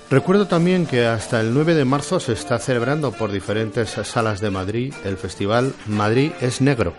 Recuerdo 0.09 0.47
también 0.47 0.87
que 0.87 1.05
hasta 1.05 1.39
el 1.39 1.53
9 1.53 1.75
de 1.75 1.85
marzo 1.85 2.19
se 2.19 2.33
está 2.33 2.57
celebrando 2.57 3.11
por 3.11 3.31
diferentes 3.31 3.91
salas 3.91 4.41
de 4.41 4.49
Madrid 4.49 4.91
el 5.03 5.17
festival 5.17 5.73
Madrid 5.85 6.31
es 6.41 6.61
Negro. 6.61 6.95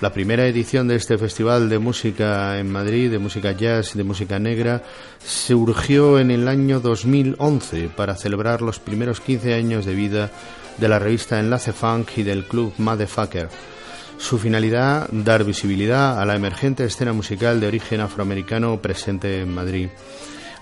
La 0.00 0.12
primera 0.12 0.46
edición 0.46 0.86
de 0.86 0.94
este 0.94 1.18
festival 1.18 1.68
de 1.68 1.80
música 1.80 2.60
en 2.60 2.70
Madrid, 2.70 3.10
de 3.10 3.18
música 3.18 3.50
jazz 3.50 3.96
y 3.96 3.98
de 3.98 4.04
música 4.04 4.38
negra, 4.38 4.84
surgió 5.18 6.20
en 6.20 6.30
el 6.30 6.46
año 6.46 6.78
2011 6.78 7.90
para 7.96 8.14
celebrar 8.14 8.62
los 8.62 8.78
primeros 8.78 9.20
15 9.20 9.54
años 9.54 9.84
de 9.86 9.94
vida 9.96 10.30
de 10.76 10.88
la 10.88 11.00
revista 11.00 11.40
Enlace 11.40 11.72
Funk 11.72 12.10
y 12.16 12.22
del 12.22 12.44
club 12.44 12.72
Motherfucker. 12.78 13.48
Su 14.18 14.38
finalidad, 14.38 15.08
dar 15.10 15.42
visibilidad 15.42 16.20
a 16.20 16.24
la 16.24 16.36
emergente 16.36 16.84
escena 16.84 17.12
musical 17.12 17.58
de 17.58 17.66
origen 17.66 18.00
afroamericano 18.00 18.80
presente 18.80 19.40
en 19.40 19.52
Madrid. 19.52 19.88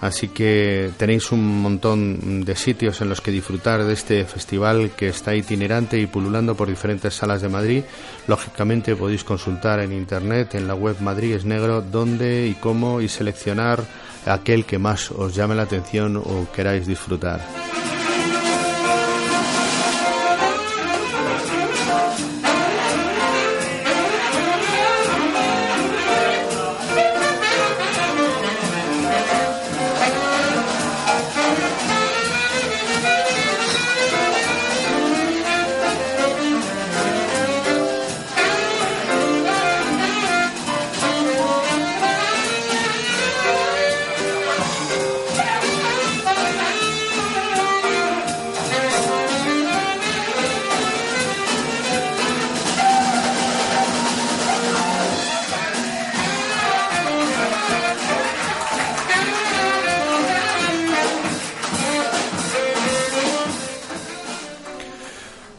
Así 0.00 0.28
que 0.28 0.90
tenéis 0.96 1.32
un 1.32 1.62
montón 1.62 2.44
de 2.44 2.56
sitios 2.56 3.00
en 3.00 3.08
los 3.08 3.20
que 3.20 3.30
disfrutar 3.30 3.84
de 3.84 3.92
este 3.92 4.24
festival 4.24 4.90
que 4.96 5.08
está 5.08 5.34
itinerante 5.34 5.98
y 5.98 6.06
pululando 6.06 6.54
por 6.54 6.68
diferentes 6.68 7.14
salas 7.14 7.42
de 7.42 7.48
Madrid. 7.48 7.82
Lógicamente 8.26 8.96
podéis 8.96 9.24
consultar 9.24 9.80
en 9.80 9.92
internet, 9.92 10.54
en 10.54 10.68
la 10.68 10.74
web 10.74 10.96
Madrid 11.00 11.34
es 11.34 11.44
Negro, 11.44 11.80
dónde 11.80 12.46
y 12.46 12.54
cómo 12.54 13.00
y 13.00 13.08
seleccionar 13.08 13.84
aquel 14.26 14.64
que 14.64 14.78
más 14.78 15.10
os 15.10 15.34
llame 15.34 15.54
la 15.54 15.62
atención 15.62 16.16
o 16.16 16.46
queráis 16.52 16.86
disfrutar. 16.86 17.40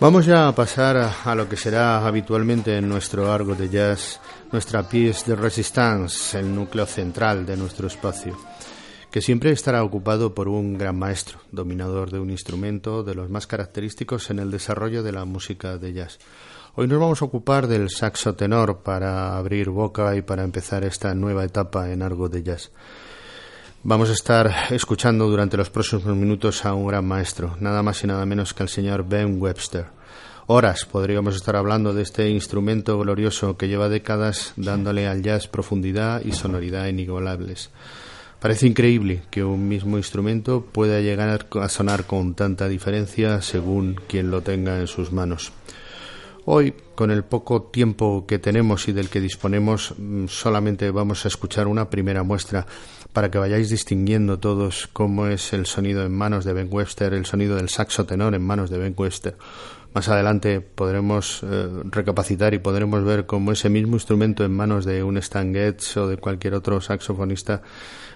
Vamos 0.08 0.26
ya 0.26 0.48
a 0.48 0.56
pasar 0.56 0.96
a, 0.96 1.36
lo 1.36 1.50
que 1.50 1.58
será 1.58 2.08
habitualmente 2.08 2.78
en 2.78 2.88
nuestro 2.88 3.30
argo 3.30 3.56
de 3.56 3.68
jazz, 3.68 4.22
nuestra 4.54 4.88
pièce 4.88 5.28
de 5.28 5.36
resistance, 5.36 6.40
el 6.40 6.48
núcleo 6.56 6.86
central 6.86 7.46
de 7.46 7.58
nuestro 7.58 7.88
espacio, 7.88 8.38
que 9.12 9.20
siempre 9.20 9.52
estará 9.52 9.84
ocupado 9.84 10.34
por 10.34 10.48
un 10.48 10.78
gran 10.78 10.98
maestro, 10.98 11.40
dominador 11.52 12.10
de 12.10 12.20
un 12.20 12.30
instrumento 12.30 13.04
de 13.04 13.16
los 13.16 13.30
más 13.30 13.48
característicos 13.48 14.30
en 14.30 14.40
el 14.40 14.50
desarrollo 14.50 15.04
de 15.04 15.12
la 15.12 15.26
música 15.26 15.78
de 15.78 15.92
jazz. 15.92 16.20
Hoy 16.76 16.88
nos 16.88 17.02
vamos 17.02 17.22
a 17.22 17.26
ocupar 17.26 17.68
del 17.68 17.90
saxo 17.90 18.34
tenor 18.34 18.84
para 18.84 19.36
abrir 19.36 19.72
boca 19.72 20.16
y 20.16 20.22
para 20.22 20.46
empezar 20.46 20.86
esta 20.86 21.14
nueva 21.16 21.44
etapa 21.44 21.92
en 21.92 22.02
argo 22.02 22.30
de 22.30 22.44
jazz. 22.44 22.72
Vamos 23.84 24.10
a 24.10 24.14
estar 24.14 24.54
escuchando 24.70 25.28
durante 25.28 25.58
los 25.58 25.70
próximos 25.70 26.16
minutos 26.16 26.64
a 26.64 26.74
un 26.74 26.88
gran 26.88 27.06
maestro, 27.06 27.58
nada 27.60 27.84
más 27.84 28.02
y 28.06 28.08
nada 28.08 28.26
menos 28.26 28.54
que 28.54 28.64
al 28.64 28.70
señor 28.70 29.06
Ben 29.06 29.42
Webster. 29.42 29.97
Horas 30.50 30.86
podríamos 30.86 31.36
estar 31.36 31.58
hablando 31.58 31.94
de 31.94 32.04
este 32.04 32.30
instrumento 32.30 32.98
glorioso 32.98 33.58
que 33.58 33.68
lleva 33.68 33.90
décadas 33.90 34.54
dándole 34.56 35.06
al 35.06 35.22
jazz 35.22 35.50
profundidad 35.50 36.22
y 36.24 36.32
sonoridad 36.32 36.88
inigualables. 36.88 37.70
Parece 38.40 38.66
increíble 38.66 39.24
que 39.30 39.44
un 39.44 39.68
mismo 39.68 39.98
instrumento 39.98 40.62
pueda 40.64 41.02
llegar 41.02 41.46
a 41.52 41.68
sonar 41.68 42.06
con 42.06 42.34
tanta 42.34 42.70
diferencia 42.70 43.42
según 43.42 43.96
quien 44.08 44.32
lo 44.32 44.42
tenga 44.42 44.80
en 44.80 44.88
sus 44.88 45.12
manos. 45.12 45.52
Hoy, 46.46 46.74
con 46.96 47.12
el 47.12 47.26
poco 47.26 47.64
tiempo 47.64 48.26
que 48.26 48.40
tenemos 48.40 48.88
y 48.88 48.94
del 48.94 49.10
que 49.10 49.20
disponemos, 49.20 49.96
mm, 49.98 50.28
solamente 50.28 50.90
vamos 50.92 51.26
a 51.26 51.28
escuchar 51.28 51.68
una 51.68 51.90
primera 51.90 52.24
muestra 52.24 52.66
para 53.12 53.30
que 53.30 53.38
vayáis 53.38 53.70
distinguiendo 53.70 54.40
todos 54.40 54.88
cómo 54.94 55.28
es 55.28 55.52
el 55.52 55.66
sonido 55.66 56.06
en 56.06 56.16
manos 56.16 56.46
de 56.46 56.54
Ben 56.54 56.70
Webster, 56.72 57.14
el 57.14 57.26
sonido 57.26 57.58
del 57.58 57.68
saxo 57.68 58.06
tenor 58.06 58.34
en 58.34 58.44
manos 58.44 58.70
de 58.70 58.78
Ben 58.78 58.96
Webster, 58.96 59.36
más 59.98 60.10
adelante 60.10 60.62
podremos 60.62 61.42
eh, 61.42 61.70
recapacitar 61.86 62.54
y 62.54 62.60
podremos 62.60 63.04
ver 63.04 63.26
cómo 63.26 63.52
ese 63.52 63.68
mismo 63.68 63.96
instrumento 63.96 64.46
en 64.46 64.56
manos 64.56 64.86
de 64.86 65.02
un 65.02 65.18
Stan 65.18 65.52
Getz 65.52 65.98
o 65.98 66.08
de 66.08 66.18
cualquier 66.18 66.54
otro 66.54 66.80
saxofonista 66.80 67.64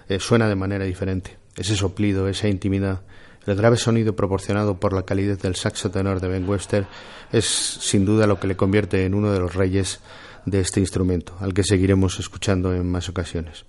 eh, 0.08 0.20
suena 0.20 0.48
de 0.48 0.54
manera 0.54 0.84
diferente. 0.84 1.38
Ese 1.56 1.74
soplido, 1.74 2.28
esa 2.28 2.46
intimidad, 2.46 3.00
el 3.46 3.56
grave 3.56 3.78
sonido 3.78 4.14
proporcionado 4.14 4.78
por 4.78 4.92
la 4.92 5.02
calidez 5.02 5.42
del 5.42 5.56
saxo 5.56 5.90
tenor 5.90 6.20
de 6.20 6.28
Ben 6.28 6.48
Webster 6.48 6.86
es 7.32 7.46
sin 7.46 8.04
duda 8.04 8.28
lo 8.28 8.38
que 8.38 8.46
le 8.46 8.54
convierte 8.54 9.04
en 9.04 9.14
uno 9.14 9.32
de 9.32 9.40
los 9.40 9.52
reyes 9.52 9.98
de 10.46 10.60
este 10.60 10.78
instrumento, 10.78 11.34
al 11.40 11.52
que 11.52 11.64
seguiremos 11.64 12.20
escuchando 12.20 12.72
en 12.72 12.88
más 12.88 13.08
ocasiones. 13.08 13.64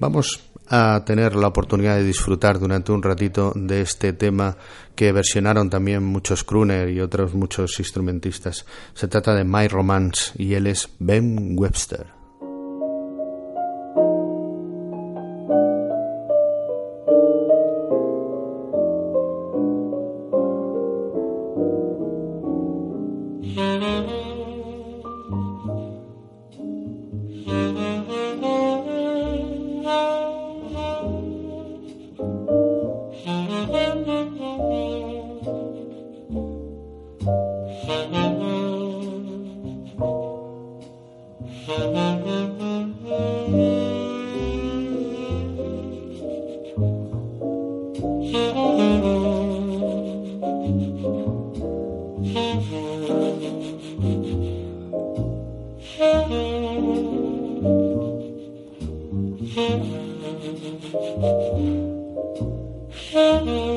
Vamos 0.00 0.40
a 0.68 1.02
tener 1.04 1.34
la 1.34 1.48
oportunidad 1.48 1.96
de 1.96 2.04
disfrutar 2.04 2.58
durante 2.58 2.92
un 2.92 3.02
ratito 3.02 3.52
de 3.54 3.80
este 3.80 4.12
tema 4.12 4.56
que 4.94 5.12
versionaron 5.12 5.70
también 5.70 6.04
muchos 6.04 6.44
crooner 6.44 6.90
y 6.90 7.00
otros 7.00 7.34
muchos 7.34 7.78
instrumentistas. 7.78 8.66
Se 8.94 9.08
trata 9.08 9.34
de 9.34 9.44
My 9.44 9.68
Romance 9.68 10.32
y 10.36 10.54
él 10.54 10.66
es 10.66 10.88
Ben 10.98 11.56
Webster. 11.56 12.17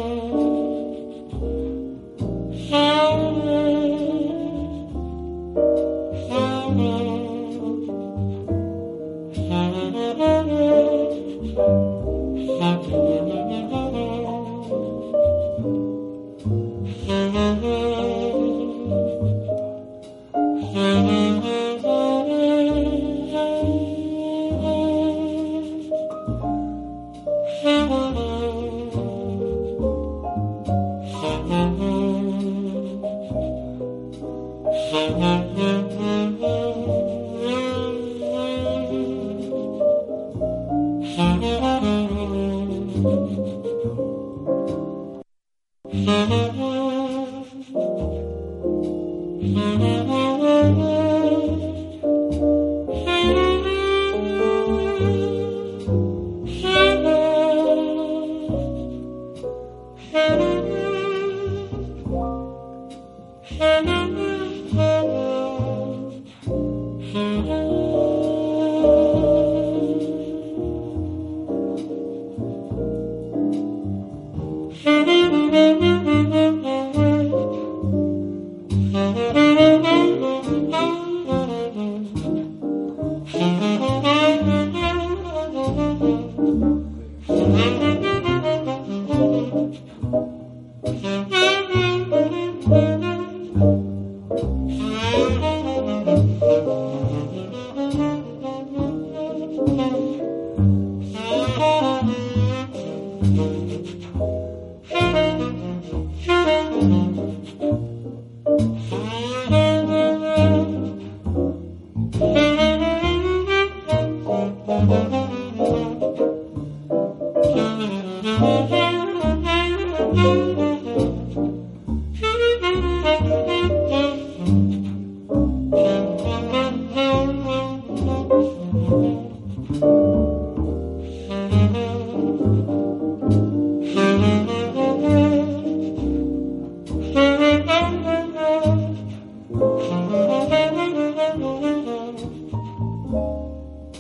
Lord. 0.01 0.50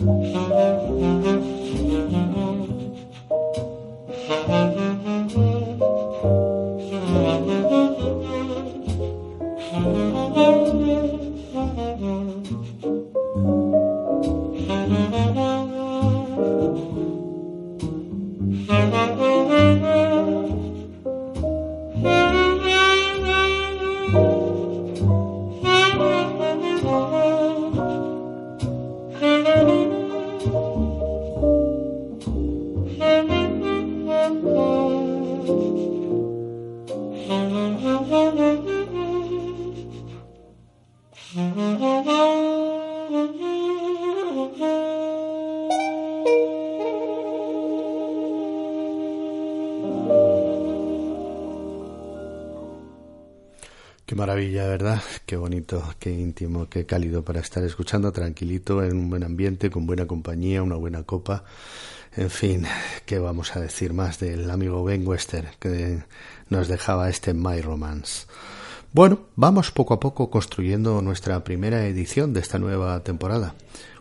Thank 0.03 0.35
you. 2.37 2.50
Maravilla, 54.41 54.67
¿verdad? 54.67 55.01
Qué 55.27 55.35
bonito, 55.35 55.83
qué 55.99 56.09
íntimo, 56.09 56.67
qué 56.67 56.87
cálido 56.87 57.23
para 57.23 57.41
estar 57.41 57.63
escuchando 57.63 58.11
tranquilito 58.11 58.83
en 58.83 58.97
un 58.97 59.09
buen 59.11 59.23
ambiente, 59.23 59.69
con 59.69 59.85
buena 59.85 60.07
compañía, 60.07 60.63
una 60.63 60.77
buena 60.77 61.03
copa. 61.03 61.43
En 62.15 62.31
fin, 62.31 62.65
¿qué 63.05 63.19
vamos 63.19 63.55
a 63.55 63.59
decir 63.59 63.93
más 63.93 64.19
del 64.19 64.49
amigo 64.49 64.83
Ben 64.83 65.07
Wester 65.07 65.47
que 65.59 66.03
nos 66.49 66.67
dejaba 66.67 67.07
este 67.07 67.35
My 67.35 67.61
Romance? 67.61 68.25
Bueno, 68.93 69.19
vamos 69.37 69.71
poco 69.71 69.93
a 69.93 69.99
poco 69.99 70.29
construyendo 70.29 71.01
nuestra 71.01 71.43
primera 71.45 71.85
edición 71.87 72.33
de 72.33 72.41
esta 72.41 72.59
nueva 72.59 73.01
temporada 73.03 73.55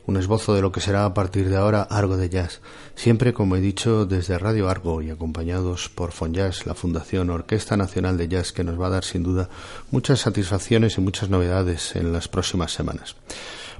un 0.07 0.17
esbozo 0.17 0.55
de 0.55 0.63
lo 0.63 0.73
que 0.73 0.81
será 0.81 1.05
a 1.05 1.15
partir 1.15 1.49
de 1.49 1.57
ahora 1.57 1.83
Argo 1.83 2.17
de 2.17 2.29
Jazz, 2.29 2.61
siempre 2.97 3.33
como 3.33 3.55
he 3.55 3.61
dicho 3.61 4.07
desde 4.07 4.39
Radio 4.39 4.69
Argo 4.69 5.03
y 5.03 5.11
acompañados 5.11 5.89
por 5.89 6.11
Fonjazz, 6.11 6.67
la 6.67 6.75
Fundación 6.75 7.31
Orquesta 7.31 7.77
Nacional 7.77 8.17
de 8.17 8.27
Jazz 8.27 8.51
que 8.51 8.65
nos 8.65 8.81
va 8.81 8.89
a 8.89 8.91
dar 8.91 9.05
sin 9.05 9.23
duda 9.23 9.49
muchas 9.93 10.19
satisfacciones 10.19 10.99
y 10.99 11.01
muchas 11.01 11.29
novedades 11.29 11.95
en 11.95 12.13
las 12.13 12.27
próximas 12.27 12.73
semanas. 12.73 13.15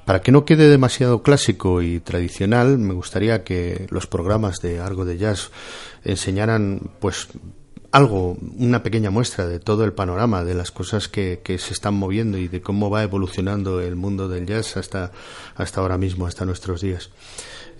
Para 0.05 0.21
que 0.21 0.31
no 0.31 0.45
quede 0.45 0.69
demasiado 0.69 1.21
clásico 1.21 1.81
y 1.81 1.99
tradicional, 1.99 2.77
me 2.77 2.93
gustaría 2.93 3.43
que 3.43 3.87
los 3.89 4.07
programas 4.07 4.61
de 4.61 4.79
Argo 4.79 5.03
de 5.03 5.17
Jazz 5.17 5.51
enseñaran 6.05 6.91
pues 7.01 7.27
algo, 7.91 8.37
una 8.57 8.83
pequeña 8.83 9.11
muestra 9.11 9.47
de 9.47 9.59
todo 9.59 9.83
el 9.83 9.93
panorama, 9.93 10.43
de 10.43 10.53
las 10.53 10.71
cosas 10.71 11.07
que, 11.07 11.41
que, 11.43 11.57
se 11.57 11.73
están 11.73 11.93
moviendo 11.93 12.37
y 12.37 12.47
de 12.47 12.61
cómo 12.61 12.89
va 12.89 13.03
evolucionando 13.03 13.81
el 13.81 13.95
mundo 13.95 14.29
del 14.29 14.45
jazz 14.45 14.77
hasta, 14.77 15.11
hasta 15.55 15.81
ahora 15.81 15.97
mismo, 15.97 16.25
hasta 16.25 16.45
nuestros 16.45 16.81
días. 16.81 17.09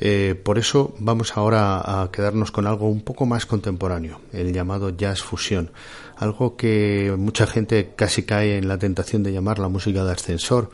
Eh, 0.03 0.35
por 0.43 0.57
eso 0.57 0.95
vamos 0.97 1.37
ahora 1.37 2.01
a 2.01 2.09
quedarnos 2.11 2.51
con 2.51 2.65
algo 2.65 2.89
un 2.89 3.01
poco 3.01 3.25
más 3.25 3.45
contemporáneo, 3.45 4.19
el 4.33 4.51
llamado 4.51 4.89
jazz 4.89 5.21
fusión, 5.21 5.71
algo 6.17 6.57
que 6.57 7.13
mucha 7.17 7.45
gente 7.45 7.93
casi 7.95 8.23
cae 8.23 8.57
en 8.57 8.67
la 8.67 8.79
tentación 8.79 9.23
de 9.23 9.31
llamar 9.31 9.59
la 9.59 9.69
música 9.69 10.03
de 10.03 10.11
ascensor 10.11 10.71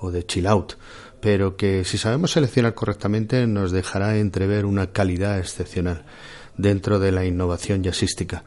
o 0.00 0.10
de 0.10 0.24
chill 0.24 0.46
out, 0.46 0.72
pero 1.20 1.56
que 1.56 1.84
si 1.84 1.98
sabemos 1.98 2.32
seleccionar 2.32 2.74
correctamente 2.74 3.46
nos 3.46 3.70
dejará 3.70 4.16
entrever 4.16 4.64
una 4.64 4.88
calidad 4.88 5.38
excepcional 5.38 6.06
dentro 6.56 6.98
de 6.98 7.12
la 7.12 7.26
innovación 7.26 7.82
jazzística 7.82 8.44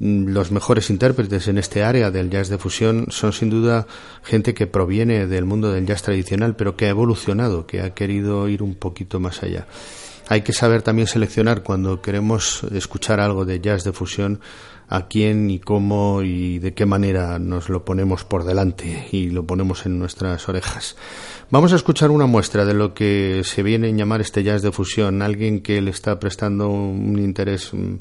los 0.00 0.50
mejores 0.50 0.88
intérpretes 0.88 1.46
en 1.48 1.58
este 1.58 1.84
área 1.84 2.10
del 2.10 2.30
jazz 2.30 2.48
de 2.48 2.56
fusión 2.56 3.06
son 3.10 3.34
sin 3.34 3.50
duda 3.50 3.86
gente 4.22 4.54
que 4.54 4.66
proviene 4.66 5.26
del 5.26 5.44
mundo 5.44 5.70
del 5.70 5.86
jazz 5.86 6.02
tradicional, 6.02 6.56
pero 6.56 6.74
que 6.74 6.86
ha 6.86 6.90
evolucionado, 6.90 7.66
que 7.66 7.82
ha 7.82 7.90
querido 7.92 8.48
ir 8.48 8.62
un 8.62 8.74
poquito 8.74 9.20
más 9.20 9.42
allá. 9.42 9.66
Hay 10.28 10.40
que 10.40 10.54
saber 10.54 10.80
también 10.80 11.06
seleccionar 11.06 11.62
cuando 11.62 12.00
queremos 12.00 12.62
escuchar 12.72 13.20
algo 13.20 13.44
de 13.44 13.60
jazz 13.60 13.84
de 13.84 13.92
fusión 13.92 14.40
a 14.90 15.06
quién 15.06 15.50
y 15.50 15.60
cómo 15.60 16.22
y 16.22 16.58
de 16.58 16.74
qué 16.74 16.84
manera 16.84 17.38
nos 17.38 17.68
lo 17.68 17.84
ponemos 17.84 18.24
por 18.24 18.44
delante 18.44 19.06
y 19.12 19.30
lo 19.30 19.46
ponemos 19.46 19.86
en 19.86 20.00
nuestras 20.00 20.48
orejas. 20.48 20.96
Vamos 21.48 21.72
a 21.72 21.76
escuchar 21.76 22.10
una 22.10 22.26
muestra 22.26 22.64
de 22.64 22.74
lo 22.74 22.92
que 22.92 23.42
se 23.44 23.62
viene 23.62 23.88
a 23.88 23.92
llamar 23.92 24.20
este 24.20 24.42
jazz 24.42 24.62
de 24.62 24.72
fusión, 24.72 25.22
alguien 25.22 25.60
que 25.60 25.80
le 25.80 25.92
está 25.92 26.18
prestando 26.18 26.68
un 26.68 27.18
interés 27.20 27.72
mm, 27.72 27.94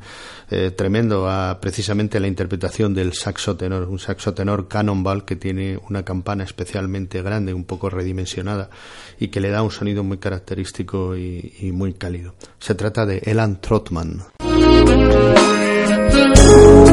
eh, 0.50 0.72
tremendo 0.72 1.30
a 1.30 1.60
precisamente 1.62 2.20
la 2.20 2.28
interpretación 2.28 2.96
del 2.96 3.14
saxo 3.14 3.56
tenor, 3.56 3.84
un 3.84 4.00
saxo 4.00 4.34
tenor 4.34 4.68
Cannonball 4.68 5.26
que 5.26 5.36
tiene 5.36 5.80
una 5.90 6.04
campana 6.04 6.44
especialmente 6.44 7.22
grande, 7.22 7.54
un 7.54 7.66
poco 7.66 7.92
redimensionada 7.92 8.72
y 9.20 9.28
que 9.28 9.42
le 9.42 9.52
da 9.52 9.62
un 9.62 9.72
sonido 9.72 10.04
muy 10.04 10.18
característico 10.18 11.16
y, 11.16 11.54
y 11.60 11.72
muy 11.72 11.94
cálido. 11.94 12.34
Se 12.58 12.74
trata 12.74 13.06
de 13.06 13.20
Elan 13.20 13.62
Trotman. 13.62 14.24
thank 16.12 16.38
you 16.38 16.89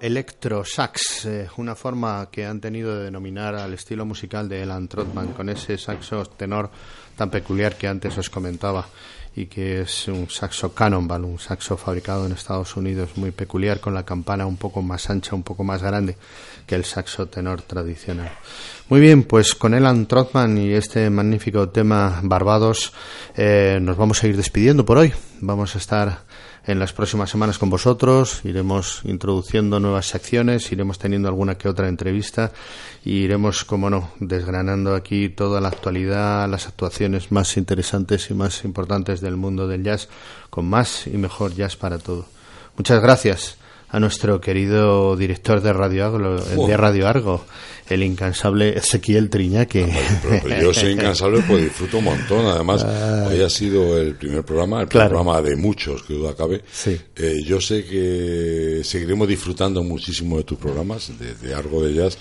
electro 0.00 0.64
sax, 0.64 1.26
eh, 1.26 1.48
una 1.56 1.74
forma 1.74 2.28
que 2.30 2.46
han 2.46 2.60
tenido 2.60 2.96
de 2.96 3.04
denominar 3.04 3.54
al 3.54 3.74
estilo 3.74 4.04
musical 4.04 4.48
de 4.48 4.62
Elan 4.62 4.88
Trotman, 4.88 5.32
con 5.32 5.48
ese 5.48 5.78
saxo 5.78 6.24
tenor 6.26 6.70
tan 7.16 7.30
peculiar 7.30 7.76
que 7.76 7.88
antes 7.88 8.16
os 8.18 8.30
comentaba 8.30 8.86
y 9.36 9.46
que 9.46 9.80
es 9.80 10.08
un 10.08 10.30
saxo 10.30 10.72
Cannonball, 10.74 11.24
un 11.24 11.38
saxo 11.38 11.76
fabricado 11.76 12.26
en 12.26 12.32
Estados 12.32 12.76
Unidos 12.76 13.16
muy 13.16 13.32
peculiar 13.32 13.80
con 13.80 13.94
la 13.94 14.04
campana 14.04 14.46
un 14.46 14.56
poco 14.56 14.80
más 14.80 15.10
ancha, 15.10 15.34
un 15.34 15.42
poco 15.42 15.64
más 15.64 15.82
grande 15.82 16.16
que 16.66 16.76
el 16.76 16.84
saxo 16.84 17.26
tenor 17.26 17.62
tradicional. 17.62 18.30
Muy 18.88 19.00
bien, 19.00 19.24
pues 19.24 19.54
con 19.54 19.74
Elan 19.74 20.06
Trotman 20.06 20.56
y 20.58 20.72
este 20.72 21.10
magnífico 21.10 21.68
tema 21.68 22.20
Barbados 22.22 22.92
eh, 23.36 23.78
nos 23.80 23.96
vamos 23.96 24.22
a 24.22 24.28
ir 24.28 24.36
despidiendo 24.36 24.84
por 24.84 24.98
hoy. 24.98 25.12
Vamos 25.40 25.74
a 25.74 25.78
estar 25.78 26.20
en 26.66 26.78
las 26.78 26.92
próximas 26.92 27.30
semanas 27.30 27.58
con 27.58 27.68
vosotros, 27.68 28.40
iremos 28.44 29.02
introduciendo 29.04 29.80
nuevas 29.80 30.06
secciones, 30.06 30.72
iremos 30.72 30.98
teniendo 30.98 31.28
alguna 31.28 31.56
que 31.56 31.68
otra 31.68 31.88
entrevista 31.88 32.52
y 33.04 33.18
iremos, 33.18 33.64
como 33.64 33.90
no, 33.90 34.10
desgranando 34.18 34.94
aquí 34.94 35.28
toda 35.28 35.60
la 35.60 35.68
actualidad, 35.68 36.48
las 36.48 36.66
actuaciones 36.66 37.30
más 37.32 37.56
interesantes 37.58 38.30
y 38.30 38.34
más 38.34 38.64
importantes 38.64 39.20
del 39.20 39.36
mundo 39.36 39.68
del 39.68 39.84
jazz, 39.84 40.08
con 40.48 40.66
más 40.66 41.06
y 41.06 41.18
mejor 41.18 41.54
jazz 41.54 41.76
para 41.76 41.98
todo. 41.98 42.26
Muchas 42.76 43.02
gracias 43.02 43.58
a 43.90 44.00
nuestro 44.00 44.40
querido 44.40 45.16
director 45.16 45.60
de 45.60 45.72
Radio 45.72 46.06
Argo, 46.06 46.36
de 46.66 46.76
Radio 46.76 47.06
Argo 47.06 47.44
el 47.88 48.02
incansable 48.02 48.76
Ezequiel 48.78 49.30
Triñaque. 49.30 49.86
yo 50.60 50.72
soy 50.72 50.92
incansable 50.92 51.42
pues 51.46 51.64
disfruto 51.64 51.98
un 51.98 52.04
montón. 52.04 52.46
Además, 52.46 52.84
hoy 53.28 53.42
ha 53.42 53.50
sido 53.50 54.00
el 54.00 54.14
primer 54.14 54.44
programa, 54.44 54.82
el 54.82 54.88
primer 54.88 55.08
programa 55.08 55.42
de 55.42 55.56
muchos 55.56 56.02
que 56.02 56.14
duda 56.14 56.34
cabe. 56.34 56.62
Eh, 57.16 57.42
yo 57.44 57.60
sé 57.60 57.84
que 57.84 58.80
seguiremos 58.84 59.28
disfrutando 59.28 59.82
muchísimo 59.82 60.38
de 60.38 60.44
tus 60.44 60.58
programas, 60.58 61.12
de, 61.18 61.34
de 61.34 61.54
Argo 61.54 61.82
de 61.82 61.94
Jazz 61.94 62.18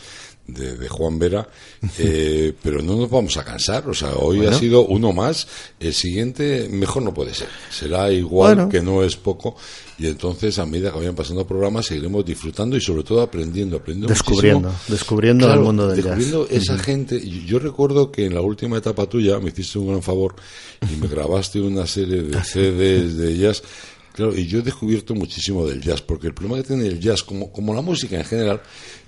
de, 0.47 0.89
Juan 0.89 1.17
Vera, 1.19 1.47
eh, 1.99 2.53
pero 2.61 2.81
no 2.81 2.95
nos 2.95 3.09
vamos 3.09 3.37
a 3.37 3.43
cansar. 3.43 3.87
O 3.89 3.93
sea, 3.93 4.15
hoy 4.15 4.45
ha 4.45 4.53
sido 4.53 4.85
uno 4.85 5.11
más, 5.11 5.47
el 5.79 5.93
siguiente 5.93 6.67
mejor 6.69 7.03
no 7.03 7.13
puede 7.13 7.33
ser. 7.33 7.47
Será 7.69 8.11
igual 8.11 8.69
que 8.69 8.81
no 8.81 9.03
es 9.03 9.15
poco. 9.15 9.55
Y 9.97 10.07
entonces, 10.07 10.57
a 10.57 10.65
medida 10.65 10.91
que 10.91 10.97
vayan 10.97 11.15
pasando 11.15 11.45
programas, 11.45 11.85
seguiremos 11.85 12.25
disfrutando 12.25 12.75
y 12.75 12.81
sobre 12.81 13.03
todo 13.03 13.21
aprendiendo, 13.21 13.77
aprendiendo 13.77 14.09
descubriendo, 14.09 14.73
descubriendo 14.87 15.53
el 15.53 15.59
mundo 15.59 15.87
del 15.87 15.97
descubriendo 15.97 16.47
esa 16.49 16.77
gente. 16.79 17.21
Yo 17.45 17.59
recuerdo 17.59 18.11
que 18.11 18.25
en 18.25 18.33
la 18.33 18.41
última 18.41 18.77
etapa 18.77 19.05
tuya 19.05 19.39
me 19.39 19.49
hiciste 19.49 19.77
un 19.77 19.89
gran 19.89 20.01
favor 20.01 20.35
y 20.91 20.99
me 20.99 21.07
grabaste 21.13 21.61
una 21.61 21.85
serie 21.85 22.23
de 22.23 22.43
CDs 22.43 23.17
de 23.17 23.31
ellas 23.31 23.63
Claro, 24.13 24.37
y 24.37 24.45
yo 24.45 24.59
he 24.59 24.61
descubierto 24.61 25.15
muchísimo 25.15 25.65
del 25.65 25.81
jazz, 25.81 26.03
porque 26.03 26.27
el 26.27 26.35
problema 26.35 26.61
que 26.61 26.67
tiene 26.67 26.85
el 26.85 26.99
jazz, 26.99 27.23
como, 27.23 27.51
como 27.51 27.73
la 27.73 27.81
música 27.81 28.15
en 28.15 28.23
general, 28.23 28.61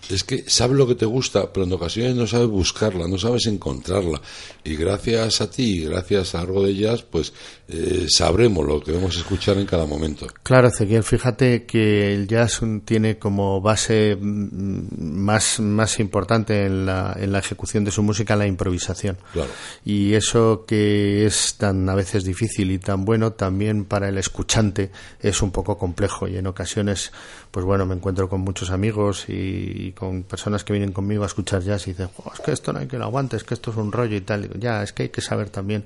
es 0.09 0.23
que 0.23 0.43
sabes 0.47 0.77
lo 0.77 0.87
que 0.87 0.95
te 0.95 1.05
gusta, 1.05 1.51
pero 1.51 1.65
en 1.65 1.73
ocasiones 1.73 2.15
no 2.15 2.27
sabes 2.27 2.47
buscarla, 2.47 3.07
no 3.07 3.17
sabes 3.17 3.47
encontrarla. 3.47 4.21
Y 4.63 4.75
gracias 4.75 5.41
a 5.41 5.49
ti, 5.49 5.85
gracias 5.85 6.35
a 6.35 6.41
algo 6.41 6.63
de 6.63 6.75
jazz, 6.75 7.03
pues 7.03 7.33
eh, 7.67 8.05
sabremos 8.09 8.65
lo 8.65 8.81
que 8.81 8.91
debemos 8.91 9.17
escuchar 9.17 9.57
en 9.57 9.65
cada 9.65 9.85
momento. 9.85 10.27
Claro, 10.43 10.67
Ezequiel, 10.67 11.03
fíjate 11.03 11.65
que 11.65 12.13
el 12.13 12.27
jazz 12.27 12.61
tiene 12.85 13.17
como 13.17 13.61
base 13.61 14.15
mm, 14.15 14.87
más, 14.99 15.59
más 15.59 15.99
importante 15.99 16.65
en 16.65 16.85
la, 16.85 17.15
en 17.19 17.31
la 17.31 17.39
ejecución 17.39 17.83
de 17.83 17.91
su 17.91 18.03
música 18.03 18.35
la 18.35 18.47
improvisación. 18.47 19.17
Claro. 19.33 19.49
Y 19.83 20.13
eso 20.13 20.65
que 20.67 21.25
es 21.25 21.55
tan 21.55 21.89
a 21.89 21.95
veces 21.95 22.23
difícil 22.23 22.71
y 22.71 22.79
tan 22.79 23.05
bueno, 23.05 23.33
también 23.33 23.85
para 23.85 24.09
el 24.09 24.17
escuchante 24.17 24.91
es 25.19 25.41
un 25.41 25.51
poco 25.51 25.77
complejo 25.77 26.27
y 26.27 26.37
en 26.37 26.47
ocasiones, 26.47 27.11
pues 27.51 27.65
bueno, 27.65 27.85
me 27.85 27.95
encuentro 27.95 28.29
con 28.29 28.41
muchos 28.41 28.69
amigos 28.69 29.25
y, 29.27 29.91
con 29.95 30.23
personas 30.23 30.63
que 30.63 30.73
vienen 30.73 30.91
conmigo 30.91 31.23
a 31.23 31.27
escuchar 31.27 31.61
jazz 31.61 31.87
y 31.87 31.91
dicen, 31.91 32.09
es 32.33 32.39
que 32.41 32.51
esto 32.51 32.73
no 32.73 32.79
hay 32.79 32.87
que 32.87 32.97
lo 32.97 33.05
aguantes, 33.05 33.41
es 33.41 33.47
que 33.47 33.53
esto 33.53 33.71
es 33.71 33.77
un 33.77 33.91
rollo 33.91 34.15
y 34.15 34.21
tal. 34.21 34.49
ya, 34.59 34.83
es 34.83 34.93
que 34.93 35.03
hay 35.03 35.09
que 35.09 35.21
saber 35.21 35.49
también 35.49 35.85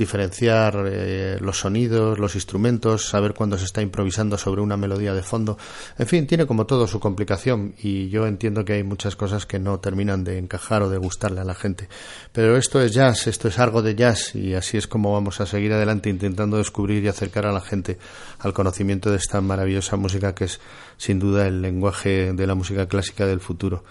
diferenciar 0.00 0.84
eh, 0.86 1.36
los 1.40 1.60
sonidos, 1.60 2.18
los 2.18 2.34
instrumentos, 2.34 3.08
saber 3.08 3.34
cuándo 3.34 3.56
se 3.56 3.66
está 3.66 3.82
improvisando 3.82 4.36
sobre 4.36 4.60
una 4.62 4.76
melodía 4.76 5.14
de 5.14 5.22
fondo. 5.22 5.58
En 5.98 6.06
fin, 6.06 6.26
tiene 6.26 6.46
como 6.46 6.66
todo 6.66 6.86
su 6.86 6.98
complicación 6.98 7.74
y 7.78 8.08
yo 8.08 8.26
entiendo 8.26 8.64
que 8.64 8.72
hay 8.72 8.82
muchas 8.82 9.14
cosas 9.14 9.46
que 9.46 9.58
no 9.58 9.78
terminan 9.78 10.24
de 10.24 10.38
encajar 10.38 10.82
o 10.82 10.90
de 10.90 10.98
gustarle 10.98 11.40
a 11.40 11.44
la 11.44 11.54
gente. 11.54 11.88
Pero 12.32 12.56
esto 12.56 12.80
es 12.80 12.92
jazz, 12.92 13.26
esto 13.26 13.48
es 13.48 13.58
algo 13.58 13.82
de 13.82 13.94
jazz 13.94 14.34
y 14.34 14.54
así 14.54 14.76
es 14.78 14.88
como 14.88 15.12
vamos 15.12 15.40
a 15.40 15.46
seguir 15.46 15.72
adelante 15.72 16.10
intentando 16.10 16.56
descubrir 16.56 17.04
y 17.04 17.08
acercar 17.08 17.46
a 17.46 17.52
la 17.52 17.60
gente 17.60 17.98
al 18.38 18.52
conocimiento 18.52 19.10
de 19.10 19.18
esta 19.18 19.40
maravillosa 19.40 19.96
música 19.96 20.34
que 20.34 20.44
es 20.44 20.60
sin 20.96 21.18
duda 21.18 21.46
el 21.46 21.62
lenguaje 21.62 22.32
de 22.32 22.46
la 22.46 22.54
música 22.54 22.86
clásica 22.88 23.26
del 23.26 23.40
futuro. 23.40 23.84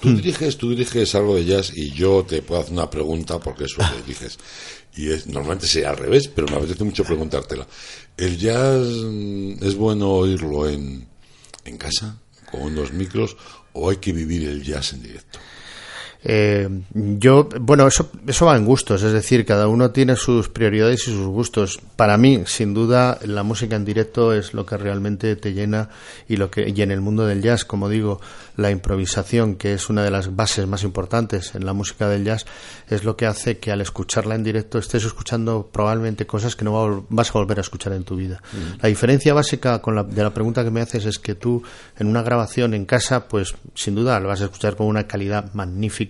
Tú, 0.00 0.14
diriges, 0.14 0.56
tú 0.56 0.70
diriges 0.70 1.14
algo 1.14 1.36
de 1.36 1.44
jazz 1.44 1.72
y 1.74 1.90
yo 1.90 2.24
te 2.24 2.42
puedo 2.42 2.60
hacer 2.60 2.72
una 2.72 2.90
pregunta 2.90 3.38
porque 3.38 3.64
eso 3.64 3.82
lo 3.82 4.02
diriges. 4.02 4.38
Y 4.96 5.10
es, 5.10 5.26
normalmente 5.26 5.66
sería 5.66 5.90
al 5.90 5.96
revés, 5.96 6.28
pero 6.28 6.48
me 6.48 6.56
apetece 6.56 6.84
mucho 6.84 7.04
preguntártela. 7.04 7.66
¿El 8.16 8.36
jazz 8.38 8.86
mm, 8.86 9.64
es 9.64 9.74
bueno 9.74 10.10
oírlo 10.10 10.68
en, 10.68 11.06
en 11.64 11.78
casa, 11.78 12.18
con 12.50 12.62
unos 12.62 12.92
micros, 12.92 13.36
o 13.72 13.90
hay 13.90 13.98
que 13.98 14.12
vivir 14.12 14.48
el 14.48 14.62
jazz 14.62 14.92
en 14.92 15.02
directo? 15.02 15.38
Eh, 16.22 16.68
yo, 16.92 17.48
bueno, 17.60 17.86
eso, 17.86 18.10
eso 18.26 18.46
va 18.46 18.56
en 18.56 18.66
gustos, 18.66 19.02
es 19.02 19.12
decir, 19.12 19.46
cada 19.46 19.68
uno 19.68 19.90
tiene 19.90 20.16
sus 20.16 20.50
prioridades 20.50 21.08
y 21.08 21.12
sus 21.12 21.26
gustos. 21.26 21.80
Para 21.96 22.18
mí, 22.18 22.42
sin 22.46 22.74
duda, 22.74 23.18
la 23.24 23.42
música 23.42 23.76
en 23.76 23.86
directo 23.86 24.34
es 24.34 24.52
lo 24.52 24.66
que 24.66 24.76
realmente 24.76 25.34
te 25.36 25.54
llena 25.54 25.88
y 26.28 26.36
lo 26.36 26.50
que 26.50 26.68
y 26.68 26.82
en 26.82 26.90
el 26.90 27.00
mundo 27.00 27.26
del 27.26 27.40
jazz, 27.40 27.64
como 27.64 27.88
digo, 27.88 28.20
la 28.56 28.70
improvisación, 28.70 29.56
que 29.56 29.72
es 29.72 29.88
una 29.88 30.04
de 30.04 30.10
las 30.10 30.36
bases 30.36 30.66
más 30.66 30.82
importantes 30.82 31.54
en 31.54 31.64
la 31.64 31.72
música 31.72 32.08
del 32.08 32.24
jazz, 32.24 32.44
es 32.88 33.04
lo 33.04 33.16
que 33.16 33.24
hace 33.24 33.58
que 33.58 33.72
al 33.72 33.80
escucharla 33.80 34.34
en 34.34 34.44
directo 34.44 34.78
estés 34.78 35.04
escuchando 35.04 35.70
probablemente 35.72 36.26
cosas 36.26 36.54
que 36.54 36.64
no 36.66 37.06
vas 37.08 37.30
a 37.30 37.32
volver 37.32 37.58
a 37.58 37.62
escuchar 37.62 37.94
en 37.94 38.04
tu 38.04 38.16
vida. 38.16 38.42
Mm. 38.52 38.80
La 38.82 38.88
diferencia 38.88 39.32
básica 39.32 39.80
con 39.80 39.94
la, 39.94 40.02
de 40.02 40.22
la 40.22 40.34
pregunta 40.34 40.62
que 40.64 40.70
me 40.70 40.82
haces 40.82 41.06
es 41.06 41.18
que 41.18 41.34
tú 41.34 41.62
en 41.98 42.08
una 42.08 42.22
grabación 42.22 42.74
en 42.74 42.84
casa, 42.84 43.26
pues 43.26 43.54
sin 43.74 43.94
duda 43.94 44.20
lo 44.20 44.28
vas 44.28 44.42
a 44.42 44.44
escuchar 44.44 44.76
con 44.76 44.86
una 44.86 45.06
calidad 45.06 45.52
magnífica 45.54 46.09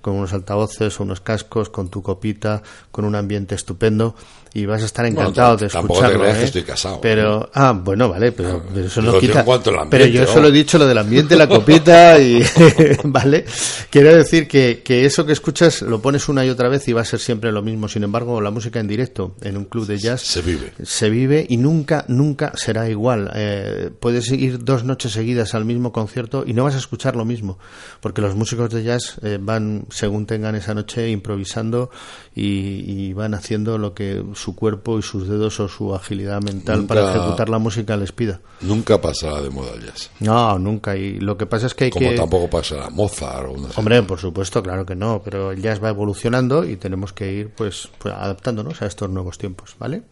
con 0.00 0.14
unos 0.14 0.32
altavoces, 0.32 1.00
unos 1.00 1.20
cascos, 1.20 1.68
con 1.68 1.88
tu 1.88 2.02
copita, 2.02 2.62
con 2.90 3.04
un 3.04 3.14
ambiente 3.14 3.54
estupendo 3.54 4.14
y 4.56 4.66
vas 4.66 4.82
a 4.82 4.86
estar 4.86 5.04
encantado 5.04 5.56
de 5.56 5.66
escucharlo. 5.66 6.24
¿eh? 6.24 6.44
estoy 6.44 6.62
casado. 6.62 7.00
Pero, 7.00 7.50
ah, 7.54 7.72
bueno, 7.72 8.08
vale, 8.08 8.30
pero, 8.30 8.62
ah, 8.64 8.78
eso 8.78 9.02
no 9.02 9.18
quita. 9.18 9.44
pero 9.90 10.06
yo 10.06 10.24
solo 10.28 10.46
he 10.46 10.52
dicho 10.52 10.78
lo 10.78 10.86
del 10.86 10.96
ambiente, 10.96 11.34
la 11.34 11.48
copita 11.48 12.20
y, 12.20 12.40
vale. 13.04 13.44
Quiero 13.90 14.14
decir 14.14 14.46
que, 14.46 14.80
que 14.84 15.04
eso 15.04 15.26
que 15.26 15.32
escuchas 15.32 15.82
lo 15.82 16.00
pones 16.00 16.28
una 16.28 16.46
y 16.46 16.50
otra 16.50 16.68
vez 16.68 16.86
y 16.86 16.92
va 16.92 17.00
a 17.00 17.04
ser 17.04 17.18
siempre 17.18 17.50
lo 17.50 17.62
mismo. 17.62 17.88
Sin 17.88 18.04
embargo, 18.04 18.40
la 18.40 18.52
música 18.52 18.78
en 18.78 18.86
directo 18.86 19.34
en 19.42 19.56
un 19.56 19.64
club 19.64 19.86
de 19.86 19.98
jazz 19.98 20.20
se 20.20 20.40
vive. 20.40 20.72
Se 20.84 21.10
vive 21.10 21.44
y 21.48 21.56
nunca, 21.56 22.04
nunca 22.06 22.52
será 22.54 22.88
igual. 22.88 23.32
Eh, 23.34 23.90
puedes 23.98 24.30
ir 24.30 24.62
dos 24.62 24.84
noches 24.84 25.10
seguidas 25.10 25.56
al 25.56 25.64
mismo 25.64 25.90
concierto 25.90 26.44
y 26.46 26.52
no 26.52 26.62
vas 26.62 26.76
a 26.76 26.78
escuchar 26.78 27.16
lo 27.16 27.24
mismo, 27.24 27.58
porque 28.00 28.20
los 28.20 28.36
músicos 28.36 28.70
de 28.70 28.84
jazz 28.84 29.16
eh, 29.22 29.38
van, 29.40 29.86
según 29.90 30.26
tengan 30.26 30.54
esa 30.54 30.74
noche, 30.74 31.10
improvisando 31.10 31.90
y, 32.36 33.08
y 33.08 33.12
van 33.14 33.34
haciendo 33.34 33.78
lo 33.78 33.94
que 33.94 34.22
su 34.44 34.54
cuerpo 34.54 34.98
y 34.98 35.02
sus 35.02 35.26
dedos 35.26 35.58
o 35.60 35.68
su 35.68 35.94
agilidad 35.94 36.42
mental 36.42 36.84
para 36.84 37.10
ejecutar 37.10 37.48
la 37.48 37.58
música 37.58 37.96
les 37.96 38.12
pida. 38.12 38.40
Nunca 38.60 39.00
pasará 39.00 39.40
de 39.40 39.48
moda 39.48 39.72
el 39.74 39.86
jazz. 39.86 40.10
No, 40.20 40.58
nunca. 40.58 40.96
Y 40.96 41.18
lo 41.18 41.38
que 41.38 41.46
pasa 41.46 41.66
es 41.66 41.74
que 41.74 41.84
hay 41.84 41.90
Como 41.90 42.14
tampoco 42.14 42.50
pasará 42.50 42.90
Mozart 42.90 43.46
o 43.46 43.54
Hombre, 43.76 44.02
por 44.02 44.18
supuesto, 44.18 44.62
claro 44.62 44.84
que 44.84 44.94
no. 44.94 45.22
Pero 45.24 45.52
el 45.52 45.62
jazz 45.62 45.82
va 45.82 45.88
evolucionando 45.88 46.64
y 46.64 46.76
tenemos 46.76 47.14
que 47.14 47.32
ir 47.32 47.48
pues, 47.56 47.88
pues 47.98 48.14
adaptándonos 48.14 48.82
a 48.82 48.86
estos 48.86 49.08
nuevos 49.08 49.38
tiempos, 49.38 49.76
¿vale? 49.78 50.02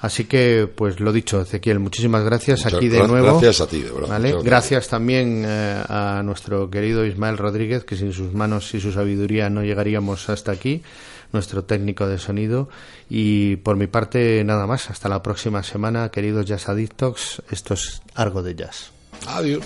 Así 0.00 0.24
que, 0.24 0.68
pues 0.74 1.00
lo 1.00 1.12
dicho, 1.12 1.40
Ezequiel, 1.40 1.78
muchísimas 1.78 2.24
gracias 2.24 2.66
aquí 2.66 2.88
de 2.88 3.06
nuevo. 3.06 3.38
Gracias 3.38 3.60
a 3.60 3.68
ti, 3.68 3.80
de 3.80 3.90
verdad. 3.90 4.08
¿vale? 4.08 4.34
Gracias 4.42 4.88
también 4.88 5.44
eh, 5.46 5.80
a 5.88 6.22
nuestro 6.24 6.68
querido 6.68 7.06
Ismael 7.06 7.38
Rodríguez, 7.38 7.84
que 7.84 7.96
sin 7.96 8.12
sus 8.12 8.34
manos 8.34 8.74
y 8.74 8.80
su 8.80 8.92
sabiduría 8.92 9.48
no 9.48 9.62
llegaríamos 9.62 10.28
hasta 10.28 10.52
aquí 10.52 10.82
nuestro 11.32 11.64
técnico 11.64 12.06
de 12.06 12.18
sonido. 12.18 12.68
Y 13.08 13.56
por 13.56 13.76
mi 13.76 13.86
parte, 13.86 14.42
nada 14.44 14.66
más. 14.66 14.90
Hasta 14.90 15.08
la 15.08 15.22
próxima 15.22 15.62
semana, 15.62 16.10
queridos 16.10 16.46
Jazz 16.46 16.68
Addictos. 16.68 17.42
Esto 17.50 17.74
es 17.74 18.02
algo 18.14 18.42
de 18.42 18.54
jazz. 18.54 18.92
Adiós. 19.26 19.64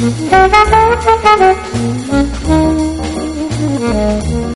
Thank 0.00 0.30
you. 4.30 4.39